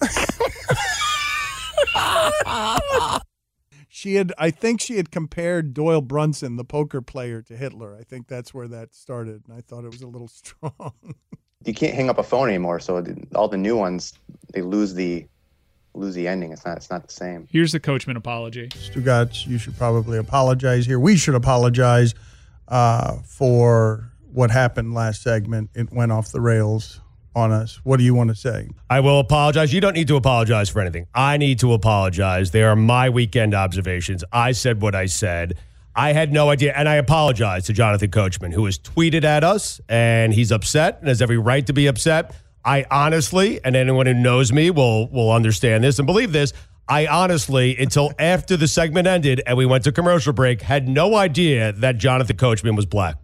[0.00, 0.80] to.
[3.96, 7.96] She had, I think she had compared Doyle Brunson, the poker player, to Hitler.
[7.96, 10.92] I think that's where that started, and I thought it was a little strong.
[11.64, 13.02] You can't hang up a phone anymore, so
[13.36, 14.12] all the new ones
[14.52, 15.26] they lose the
[15.94, 16.52] lose the ending.
[16.52, 17.48] It's not it's not the same.
[17.50, 18.68] Here's the Coachman apology.
[18.68, 20.98] Stugotz, you should probably apologize here.
[20.98, 22.14] We should apologize
[22.68, 25.70] uh, for what happened last segment.
[25.74, 27.00] It went off the rails
[27.36, 27.80] on us.
[27.84, 28.68] What do you want to say?
[28.90, 29.72] I will apologize.
[29.72, 31.06] You don't need to apologize for anything.
[31.14, 32.50] I need to apologize.
[32.50, 34.24] They are my weekend observations.
[34.32, 35.58] I said what I said.
[35.96, 39.80] I had no idea, and I apologize to Jonathan Coachman, who has tweeted at us,
[39.88, 42.34] and he's upset and has every right to be upset.
[42.64, 46.52] I honestly, and anyone who knows me will will understand this and believe this.
[46.88, 51.16] I honestly, until after the segment ended and we went to commercial break, had no
[51.16, 53.16] idea that Jonathan Coachman was black.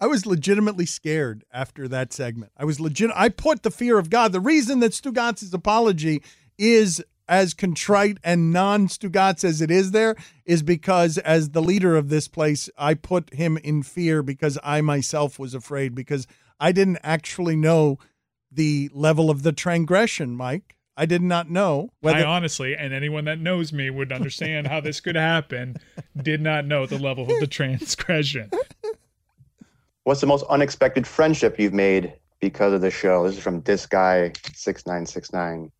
[0.00, 2.52] I was legitimately scared after that segment.
[2.56, 3.10] I was legit.
[3.14, 4.32] I put the fear of God.
[4.32, 6.22] The reason that Stugotz's apology
[6.58, 11.96] is as contrite and non Stugotz as it is there is because as the leader
[11.96, 16.26] of this place, I put him in fear because I myself was afraid because
[16.58, 17.98] I didn't actually know
[18.50, 20.76] the level of the transgression, Mike.
[20.96, 24.80] I did not know I whether honestly, and anyone that knows me would understand how
[24.80, 25.76] this could happen,
[26.20, 28.50] did not know the level of the transgression.
[30.04, 33.26] What's the most unexpected friendship you've made because of the show?
[33.26, 35.70] This is from this guy six nine six nine.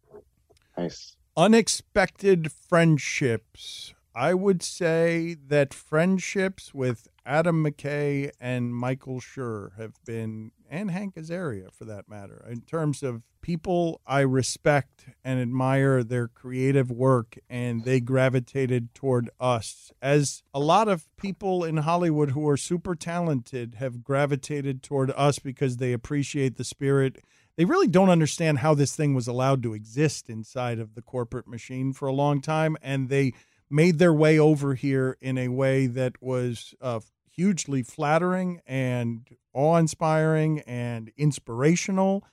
[0.78, 1.16] Nice.
[1.36, 3.92] unexpected friendships.
[4.14, 11.16] I would say that friendships with Adam McKay and Michael Schur have been and Hank
[11.16, 17.36] Azaria for that matter, in terms of people I respect and admire their creative work,
[17.50, 19.92] and they gravitated toward us.
[20.00, 25.40] As a lot of people in Hollywood who are super talented have gravitated toward us
[25.40, 27.18] because they appreciate the spirit.
[27.56, 31.48] They really don't understand how this thing was allowed to exist inside of the corporate
[31.48, 33.32] machine for a long time, and they
[33.68, 37.00] made their way over here in a way that was uh,
[37.34, 42.24] hugely flattering and awe inspiring and inspirational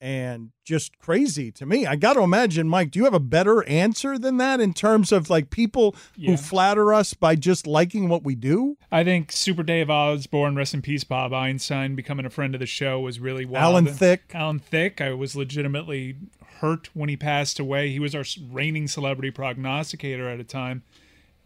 [0.00, 1.86] and just crazy to me.
[1.86, 5.12] I got to imagine, Mike, do you have a better answer than that in terms
[5.12, 6.32] of like people Yeah.
[6.32, 8.76] who flatter us by just liking what we do?
[8.92, 12.66] I think Super Dave Osborne, rest in peace, Bob Einstein, becoming a friend of the
[12.66, 13.62] show was really wild.
[13.62, 14.34] Alan Thicke.
[14.34, 15.00] Alan Thicke.
[15.00, 16.16] I was legitimately
[16.60, 17.90] hurt when he passed away.
[17.90, 20.82] He was our reigning celebrity prognosticator at a time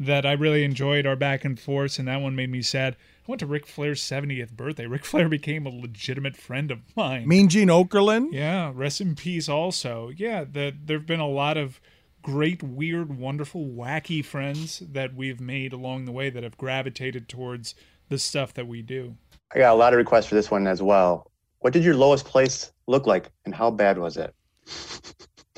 [0.01, 2.95] that I really enjoyed our back and forth, and that one made me sad.
[2.95, 4.87] I went to Ric Flair's 70th birthday.
[4.87, 7.27] Ric Flair became a legitimate friend of mine.
[7.27, 8.33] Mean Gene Okerlund?
[8.33, 10.11] Yeah, rest in peace also.
[10.17, 11.81] Yeah, the, there have been a lot of
[12.23, 17.75] great, weird, wonderful, wacky friends that we've made along the way that have gravitated towards
[18.09, 19.17] the stuff that we do.
[19.55, 21.31] I got a lot of requests for this one as well.
[21.61, 24.35] What did your lowest place look like, and how bad was it?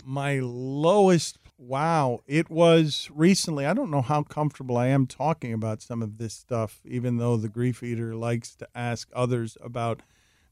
[0.05, 5.83] my lowest wow it was recently i don't know how comfortable i am talking about
[5.83, 10.01] some of this stuff even though the grief eater likes to ask others about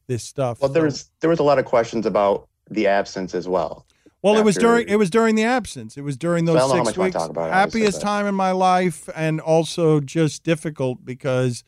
[0.05, 3.47] this stuff Well, there was there was a lot of questions about the absence as
[3.47, 3.87] well.
[4.21, 6.75] well it was during it was during the absence it was during those Well, I
[6.75, 9.41] don't know how six much you wanna weeks it, happiest time in my life and
[9.41, 11.63] also just difficult because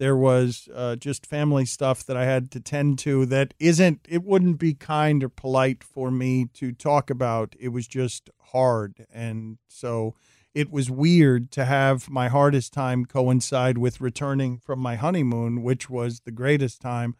[0.00, 4.24] there was uh, just family stuff that I had to tend to that isn't, it
[4.24, 7.54] wouldn't be kind or polite for me to talk about.
[7.60, 9.06] It was just hard.
[9.12, 10.14] And so
[10.54, 15.90] it was weird to have my hardest time coincide with returning from my honeymoon, which
[15.90, 17.14] was the greatest time.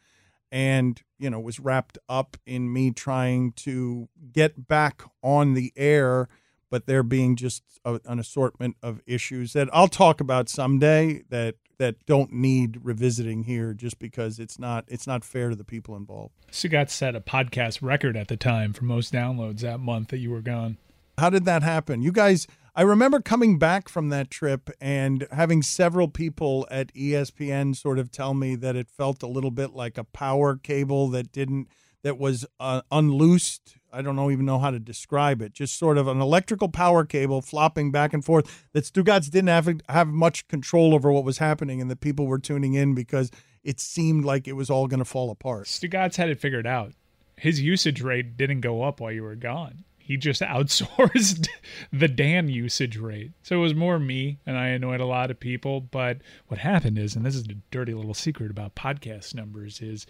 [0.50, 6.30] And, you know, was wrapped up in me trying to get back on the air
[6.70, 11.56] but there being just a, an assortment of issues that I'll talk about someday that
[11.80, 15.96] that don't need revisiting here just because it's not it's not fair to the people
[15.96, 16.34] involved.
[16.52, 20.30] Stugotz set a podcast record at the time for most downloads that month that you
[20.30, 20.76] were gone.
[21.16, 22.02] How did that happen?
[22.02, 27.74] You guys I remember coming back from that trip and having several people at ESPN
[27.74, 31.32] sort of tell me that it felt a little bit like a power cable that
[31.32, 31.68] didn't
[32.02, 33.76] that was uh, unloosed.
[33.92, 35.52] I don't know even know how to describe it.
[35.52, 38.66] Just sort of an electrical power cable flopping back and forth.
[38.72, 42.38] That Stugotz didn't have have much control over what was happening, and that people were
[42.38, 43.30] tuning in because
[43.62, 45.66] it seemed like it was all going to fall apart.
[45.66, 46.92] Stugotz had it figured out.
[47.36, 49.84] His usage rate didn't go up while you were gone.
[49.98, 51.48] He just outsourced
[51.92, 53.32] the Dan usage rate.
[53.42, 55.80] So it was more me, and I annoyed a lot of people.
[55.80, 56.18] But
[56.48, 60.06] what happened is, and this is a dirty little secret about podcast numbers, is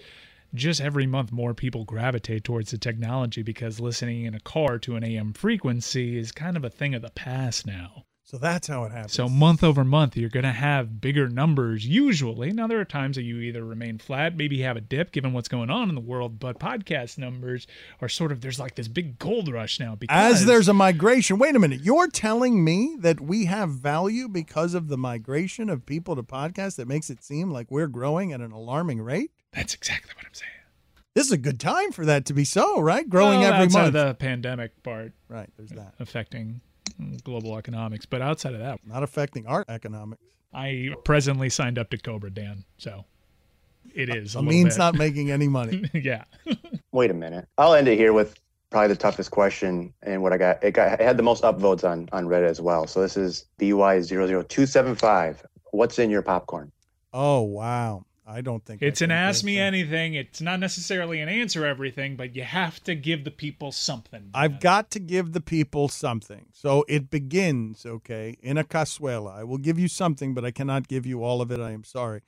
[0.55, 4.97] just every month more people gravitate towards the technology because listening in a car to
[4.97, 8.05] an AM frequency is kind of a thing of the past now.
[8.31, 9.13] So that's how it happens.
[9.15, 12.53] So month over month, you're going to have bigger numbers usually.
[12.53, 15.49] Now, there are times that you either remain flat, maybe have a dip given what's
[15.49, 17.67] going on in the world, but podcast numbers
[18.01, 21.41] are sort of, there's like this big gold rush now because As there's a migration.
[21.41, 21.81] Wait a minute.
[21.81, 26.77] You're telling me that we have value because of the migration of people to podcasts
[26.77, 29.33] that makes it seem like we're growing at an alarming rate?
[29.53, 30.53] That's exactly what I'm saying.
[31.17, 33.11] This is a good time for that to be so, right?
[33.11, 33.93] Growing Well, every month.
[33.93, 35.95] the pandemic part right, there's that.
[35.99, 36.61] affecting
[37.25, 38.07] global economics.
[38.07, 40.23] But outside of that, Not affecting our economics.
[40.53, 42.65] I presently signed up to Cobra Dan.
[42.79, 43.05] So
[43.95, 44.35] it uh, is.
[44.35, 44.79] A It means bit.
[44.79, 45.85] not making any money.
[45.95, 46.25] yeah.
[46.93, 47.47] Wait a minute.
[47.59, 48.39] I'll end it here with
[48.71, 50.63] probably the toughest question and what I got.
[50.65, 52.87] It got it had the most upvotes on on Reddit as well.
[52.87, 55.37] So this is BY00275.
[55.73, 56.73] What's in your popcorn?
[57.13, 58.05] Oh, wow.
[58.31, 60.15] I don't think It's an ask me anything.
[60.15, 64.31] It's not necessarily an answer everything, but you have to give the people something.
[64.35, 66.47] I've got to give the people something.
[66.53, 69.35] So it begins, okay, in a cazuela.
[69.35, 71.59] I will give you something, but I cannot give you all of it.
[71.61, 72.23] I am sorry.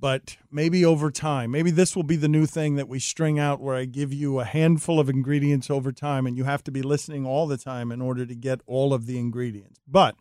[0.00, 3.60] But maybe over time, maybe this will be the new thing that we string out
[3.60, 6.82] where I give you a handful of ingredients over time and you have to be
[6.82, 9.80] listening all the time in order to get all of the ingredients.
[9.88, 10.14] But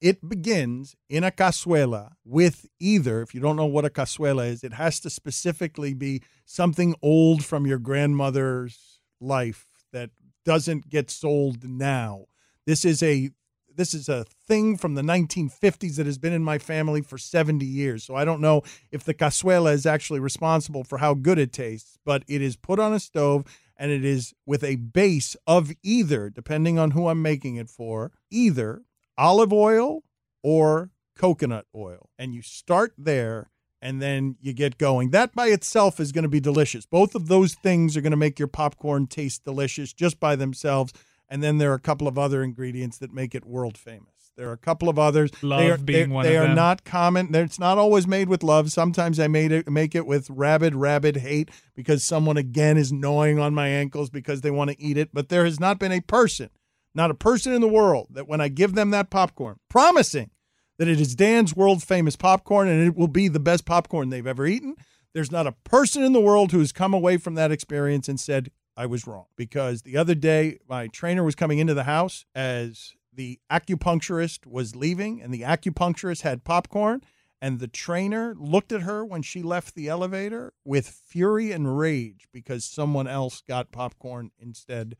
[0.00, 4.62] it begins in a cazuela with either, if you don't know what a cazuela is,
[4.62, 10.10] it has to specifically be something old from your grandmother's life that
[10.44, 12.26] doesn't get sold now.
[12.66, 13.30] This is a
[13.76, 17.66] this is a thing from the 1950s that has been in my family for 70
[17.66, 18.04] years.
[18.04, 21.98] So I don't know if the cazuela is actually responsible for how good it tastes,
[22.04, 23.44] but it is put on a stove
[23.76, 28.12] and it is with a base of either, depending on who I'm making it for,
[28.30, 28.82] either
[29.16, 30.02] olive oil
[30.42, 32.10] or coconut oil.
[32.18, 33.50] And you start there
[33.80, 35.10] and then you get going.
[35.10, 36.86] That by itself is going to be delicious.
[36.86, 40.92] Both of those things are going to make your popcorn taste delicious just by themselves.
[41.28, 44.08] And then there are a couple of other ingredients that make it world famous.
[44.36, 45.30] There are a couple of others.
[45.42, 47.32] Love they are, being they, one they of are not common.
[47.34, 48.72] It's not always made with love.
[48.72, 53.38] Sometimes I made it make it with rabid, rabid hate because someone again is gnawing
[53.38, 55.10] on my ankles because they want to eat it.
[55.12, 56.50] But there has not been a person,
[56.94, 60.30] not a person in the world, that when I give them that popcorn, promising
[60.78, 64.26] that it is Dan's world famous popcorn and it will be the best popcorn they've
[64.26, 64.76] ever eaten.
[65.12, 68.18] There's not a person in the world who has come away from that experience and
[68.18, 69.26] said, I was wrong.
[69.36, 74.74] Because the other day, my trainer was coming into the house as the acupuncturist was
[74.74, 77.02] leaving, and the acupuncturist had popcorn.
[77.40, 82.26] And the trainer looked at her when she left the elevator with fury and rage
[82.32, 84.96] because someone else got popcorn instead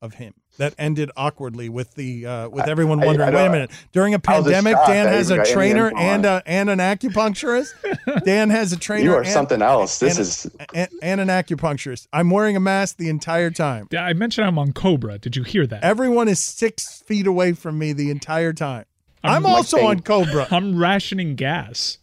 [0.00, 0.34] of him.
[0.58, 3.34] That ended awkwardly with the uh, with everyone I- I wondering.
[3.34, 3.70] Wait a minute!
[3.92, 8.24] During a pandemic, shocked Dan has a trainer and a and an acupuncturist.
[8.24, 9.04] Dan has a trainer.
[9.04, 10.00] You are and- something else.
[10.00, 12.08] This and- is and, and an acupuncturist.
[12.12, 13.86] I'm wearing a mask the entire time.
[13.92, 15.18] Yeah, I mentioned I'm on Cobra.
[15.18, 15.84] Did you hear that?
[15.84, 18.84] Everyone is six feet away from me the entire time.
[19.22, 20.48] I'm, I'm also on Cobra.
[20.50, 21.98] I'm rationing gas.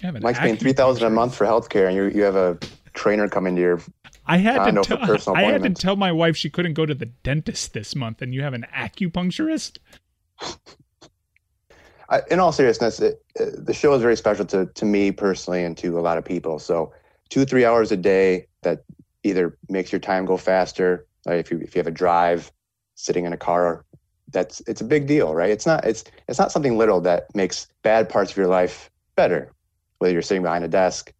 [0.00, 2.58] You Mike's paying three thousand a month for healthcare, and you you have a
[2.92, 3.80] trainer come into your
[4.26, 7.06] I had to tell, I had to tell my wife she couldn't go to the
[7.06, 9.78] dentist this month, and you have an acupuncturist.
[12.08, 15.64] I, in all seriousness, it, uh, the show is very special to to me personally
[15.64, 16.58] and to a lot of people.
[16.58, 16.92] So,
[17.28, 18.84] two three hours a day that
[19.22, 21.06] either makes your time go faster.
[21.26, 22.50] Like if you if you have a drive,
[22.94, 23.84] sitting in a car,
[24.30, 25.50] that's it's a big deal, right?
[25.50, 29.52] It's not it's it's not something little that makes bad parts of your life better.
[29.98, 31.12] Whether you're sitting behind a desk,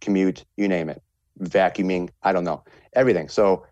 [0.00, 1.02] commute, you name it,
[1.40, 2.62] vacuuming, I don't know,
[2.94, 3.28] everything.
[3.28, 3.66] So,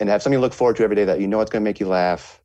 [0.00, 1.64] and have something to look forward to every day that you know it's going to
[1.64, 2.40] make you laugh.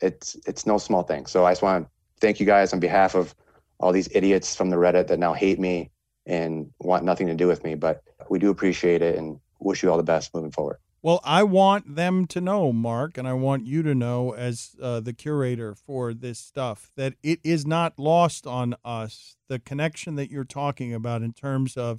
[0.00, 1.26] It's it's no small thing.
[1.26, 3.34] So I just want to thank you guys on behalf of
[3.78, 5.90] all these idiots from the Reddit that now hate me
[6.26, 7.74] and want nothing to do with me.
[7.74, 10.78] But we do appreciate it and wish you all the best moving forward.
[11.04, 15.00] Well, I want them to know, Mark, and I want you to know, as uh,
[15.00, 20.30] the curator for this stuff, that it is not lost on us the connection that
[20.30, 21.98] you're talking about in terms of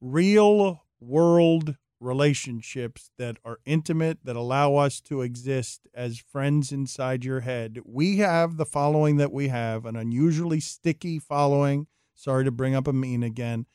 [0.00, 7.40] real world relationships that are intimate, that allow us to exist as friends inside your
[7.40, 7.78] head.
[7.84, 11.86] We have the following that we have an unusually sticky following.
[12.14, 13.66] Sorry to bring up Amin again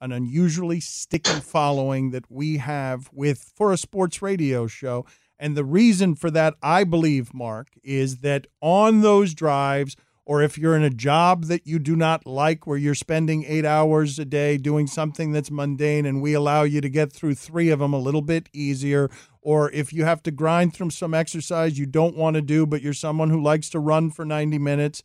[0.00, 5.04] an unusually sticky following that we have with for a sports radio show.
[5.38, 9.96] And the reason for that, I believe, Mark, is that on those drives,
[10.28, 13.64] or if you're in a job that you do not like, where you're spending eight
[13.64, 17.70] hours a day doing something that's mundane, and we allow you to get through three
[17.70, 19.08] of them a little bit easier,
[19.40, 22.82] or if you have to grind through some exercise you don't want to do, but
[22.82, 25.02] you're someone who likes to run for 90 minutes,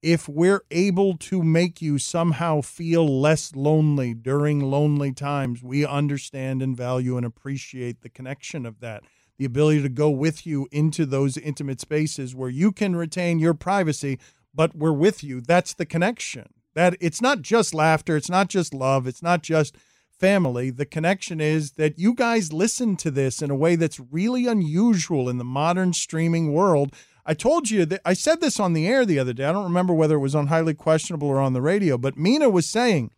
[0.00, 6.62] if we're able to make you somehow feel less lonely during lonely times, we understand
[6.62, 9.02] and value and appreciate the connection of that.
[9.38, 13.54] The ability to go with you into those intimate spaces where you can retain your
[13.54, 14.20] privacy,
[14.54, 15.40] but we're with you.
[15.40, 16.54] That's the connection.
[16.74, 19.76] That it's not just laughter, it's not just love, it's not just
[20.18, 20.70] family.
[20.70, 25.28] The connection is that you guys listen to this in a way that's really unusual
[25.28, 26.94] in the modern streaming world.
[27.26, 29.44] I told you that I said this on the air the other day.
[29.44, 32.48] I don't remember whether it was on highly questionable or on the radio, but Mina
[32.48, 33.10] was saying,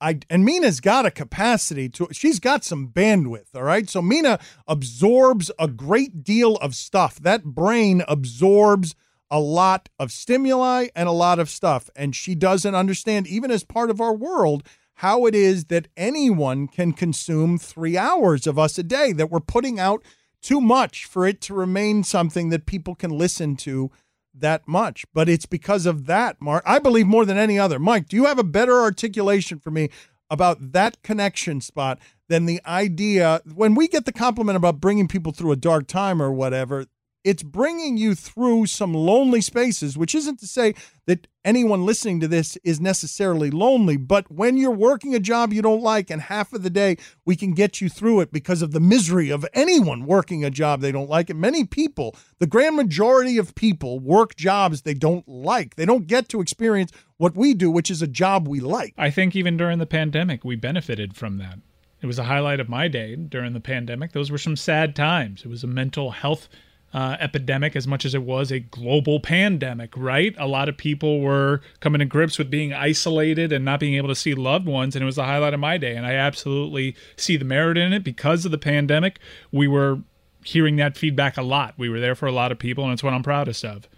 [0.00, 3.88] I and Mina's got a capacity to she's got some bandwidth, all right?
[3.88, 7.16] So Mina absorbs a great deal of stuff.
[7.16, 8.94] That brain absorbs
[9.34, 13.64] a lot of stimuli and a lot of stuff and she doesn't understand even as
[13.64, 14.62] part of our world
[14.98, 19.40] how it is that anyone can consume 3 hours of us a day that we're
[19.40, 20.04] putting out
[20.40, 23.90] too much for it to remain something that people can listen to
[24.32, 25.04] that much.
[25.12, 26.62] But it's because of that, Mark.
[26.64, 27.80] I believe more than any other.
[27.80, 29.88] Mike, do you have a better articulation for me
[30.30, 35.32] about that connection spot than the idea when we get the compliment about bringing people
[35.32, 36.86] through a dark time or whatever?
[37.24, 40.74] It's bringing you through some lonely spaces, which isn't to say
[41.06, 45.62] that anyone listening to this is necessarily lonely, but when you're working a job you
[45.62, 48.72] don't like and half of the day we can get you through it because of
[48.72, 51.30] the misery of anyone working a job they don't like.
[51.30, 55.76] And many people, the grand majority of people, work jobs they don't like.
[55.76, 58.92] They don't get to experience what we do, which is a job we like.
[58.98, 61.58] I think even during the pandemic, we benefited from that.
[62.02, 64.12] It was a highlight of my day during the pandemic.
[64.12, 65.42] Those were some sad times.
[65.42, 66.50] It was a mental health
[66.94, 70.32] uh, epidemic as much as it was a global pandemic, right?
[70.38, 74.08] A lot of people were coming to grips with being isolated and not being able
[74.08, 75.96] to see loved ones, and it was the highlight of my day.
[75.96, 79.18] And I absolutely see the merit in it because of the pandemic.
[79.50, 79.98] We were
[80.44, 81.74] hearing that feedback a lot.
[81.76, 83.88] We were there for a lot of people, and it's what I'm proudest of.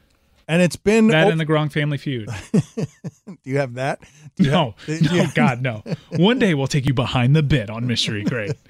[0.48, 2.28] And it's been That oh, and the Gronk family feud.
[2.52, 3.98] Do you have that?
[4.39, 5.82] No, no, God, no.
[6.10, 8.52] One day we'll take you behind the bit on Mystery Crate.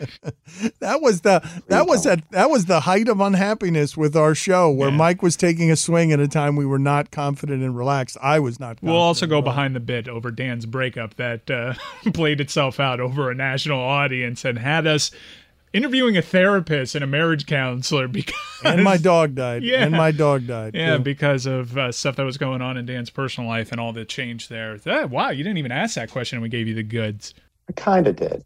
[0.80, 4.70] That was the that was at that was the height of unhappiness with our show,
[4.70, 8.16] where Mike was taking a swing at a time we were not confident and relaxed.
[8.22, 8.78] I was not.
[8.82, 11.74] We'll also go behind the bit over Dan's breakup that uh,
[12.12, 15.10] played itself out over a national audience and had us
[15.76, 18.34] interviewing a therapist and a marriage counselor because
[18.64, 19.62] and my dog died.
[19.62, 19.84] Yeah.
[19.84, 20.74] and my dog died.
[20.74, 21.02] Yeah, too.
[21.02, 24.04] because of uh, stuff that was going on in Dan's personal life and all the
[24.04, 24.78] change there.
[24.86, 26.36] Uh, wow, you didn't even ask that question.
[26.38, 27.34] and We gave you the goods.
[27.68, 28.44] I kind of did.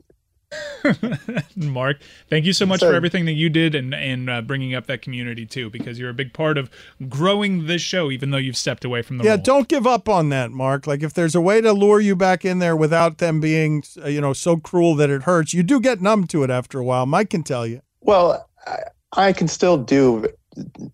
[1.56, 1.98] Mark,
[2.28, 4.86] thank you so much So- for everything that you did and and uh, bringing up
[4.86, 6.70] that community too, because you're a big part of
[7.08, 9.42] growing this show, even though you've stepped away from the yeah, role.
[9.42, 10.86] don't give up on that, Mark.
[10.86, 14.08] Like if there's a way to lure you back in there without them being, uh,
[14.08, 16.84] you know, so cruel that it hurts, you do get numb to it after a
[16.84, 17.06] while.
[17.06, 17.80] Mike can tell you.
[18.00, 18.78] Well, I,
[19.12, 20.26] I can still do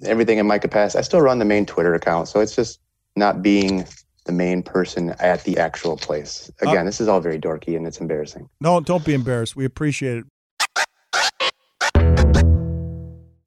[0.03, 0.99] everything in my capacity.
[0.99, 2.81] I still run the main Twitter account, so it's just
[3.15, 3.87] not being
[4.27, 6.51] the main person at the actual place.
[6.65, 8.48] Uh, Again, this is all very dorky and it's embarrassing.
[8.61, 9.57] No, don't be embarrassed.
[9.57, 10.24] We appreciate it.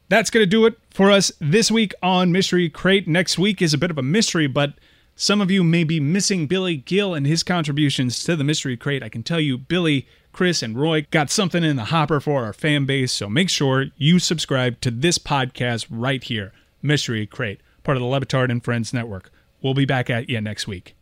[0.09, 3.07] That's going to do it for us this week on Mystery Crate.
[3.07, 4.73] Next week is a bit of a mystery, but
[5.15, 9.03] some of you may be missing Billy Gil and his contributions to the Mystery Crate.
[9.03, 12.53] I can tell you, Billy, Chris, and Roy got something in the hopper for our
[12.53, 17.97] fan base, so make sure you subscribe to this podcast right here, Mystery Crate, part
[17.97, 19.29] of the Le Batard and Friends Network.
[19.61, 20.95] We'll be back at you next week.